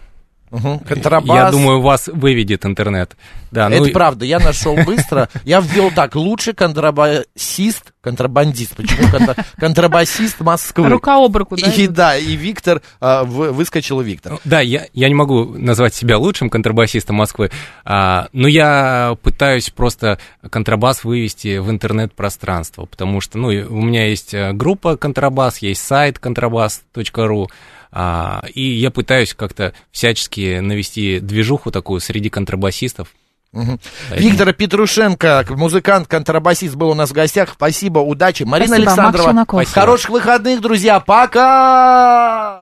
Мгм. 0.51 0.79
Контрабас. 0.79 1.35
Я 1.35 1.49
думаю, 1.51 1.81
вас 1.81 2.07
выведет 2.07 2.65
интернет. 2.65 3.15
Да, 3.51 3.67
ну 3.69 3.77
Это 3.77 3.89
и- 3.89 3.91
правда, 3.91 4.25
я 4.25 4.39
нашел 4.39 4.75
быстро. 4.85 5.27
Я 5.43 5.59
ввел 5.59 5.91
так, 5.91 6.15
лучший 6.15 6.53
контрабасист, 6.53 7.93
контрабандист, 8.01 8.75
почему 8.75 9.07
контра- 9.07 9.45
контрабасист 9.57 10.39
Москвы. 10.39 10.87
Рука 10.89 11.23
об 11.23 11.35
руку, 11.35 11.55
да? 11.57 11.67
И 11.67 11.87
да, 11.87 12.17
и 12.17 12.35
Виктор, 12.35 12.81
а, 12.99 13.23
вы- 13.23 13.51
выскочил 13.51 13.99
Виктор. 14.01 14.39
Да, 14.45 14.61
я, 14.61 14.85
я 14.93 15.07
не 15.09 15.15
могу 15.15 15.45
назвать 15.57 15.93
себя 15.93 16.17
лучшим 16.17 16.49
контрабасистом 16.49 17.17
Москвы, 17.17 17.51
а, 17.83 18.27
но 18.31 18.47
я 18.47 19.17
пытаюсь 19.21 19.69
просто 19.69 20.17
контрабас 20.49 21.03
вывести 21.03 21.57
в 21.57 21.69
интернет-пространство, 21.69 22.85
потому 22.85 23.19
что, 23.21 23.37
ну, 23.37 23.47
у 23.47 23.81
меня 23.81 24.07
есть 24.07 24.33
э, 24.33 24.53
группа 24.53 24.95
контрабас, 24.97 25.57
есть 25.59 25.81
сайт 25.85 26.19
контрабас.ру, 26.19 27.49
а, 27.91 28.43
и 28.53 28.61
я 28.61 28.91
пытаюсь 28.91 29.33
как-то 29.33 29.73
всячески 29.91 30.59
навести 30.59 31.19
движуху 31.19 31.71
такую 31.71 31.99
среди 31.99 32.29
контрабасистов. 32.29 33.09
Поэтому- 33.53 33.79
Виктор 34.11 34.53
Петрушенко, 34.53 35.45
музыкант, 35.49 36.07
контрабасист, 36.07 36.75
был 36.75 36.89
у 36.89 36.93
нас 36.93 37.09
в 37.09 37.13
гостях. 37.13 37.49
Спасибо, 37.53 37.99
удачи. 37.99 38.43
Марина 38.43 38.75
Спасибо, 38.75 38.91
Александрова, 38.91 39.65
хороших 39.65 40.09
выходных, 40.09 40.61
друзья. 40.61 40.99
Пока! 41.01 42.59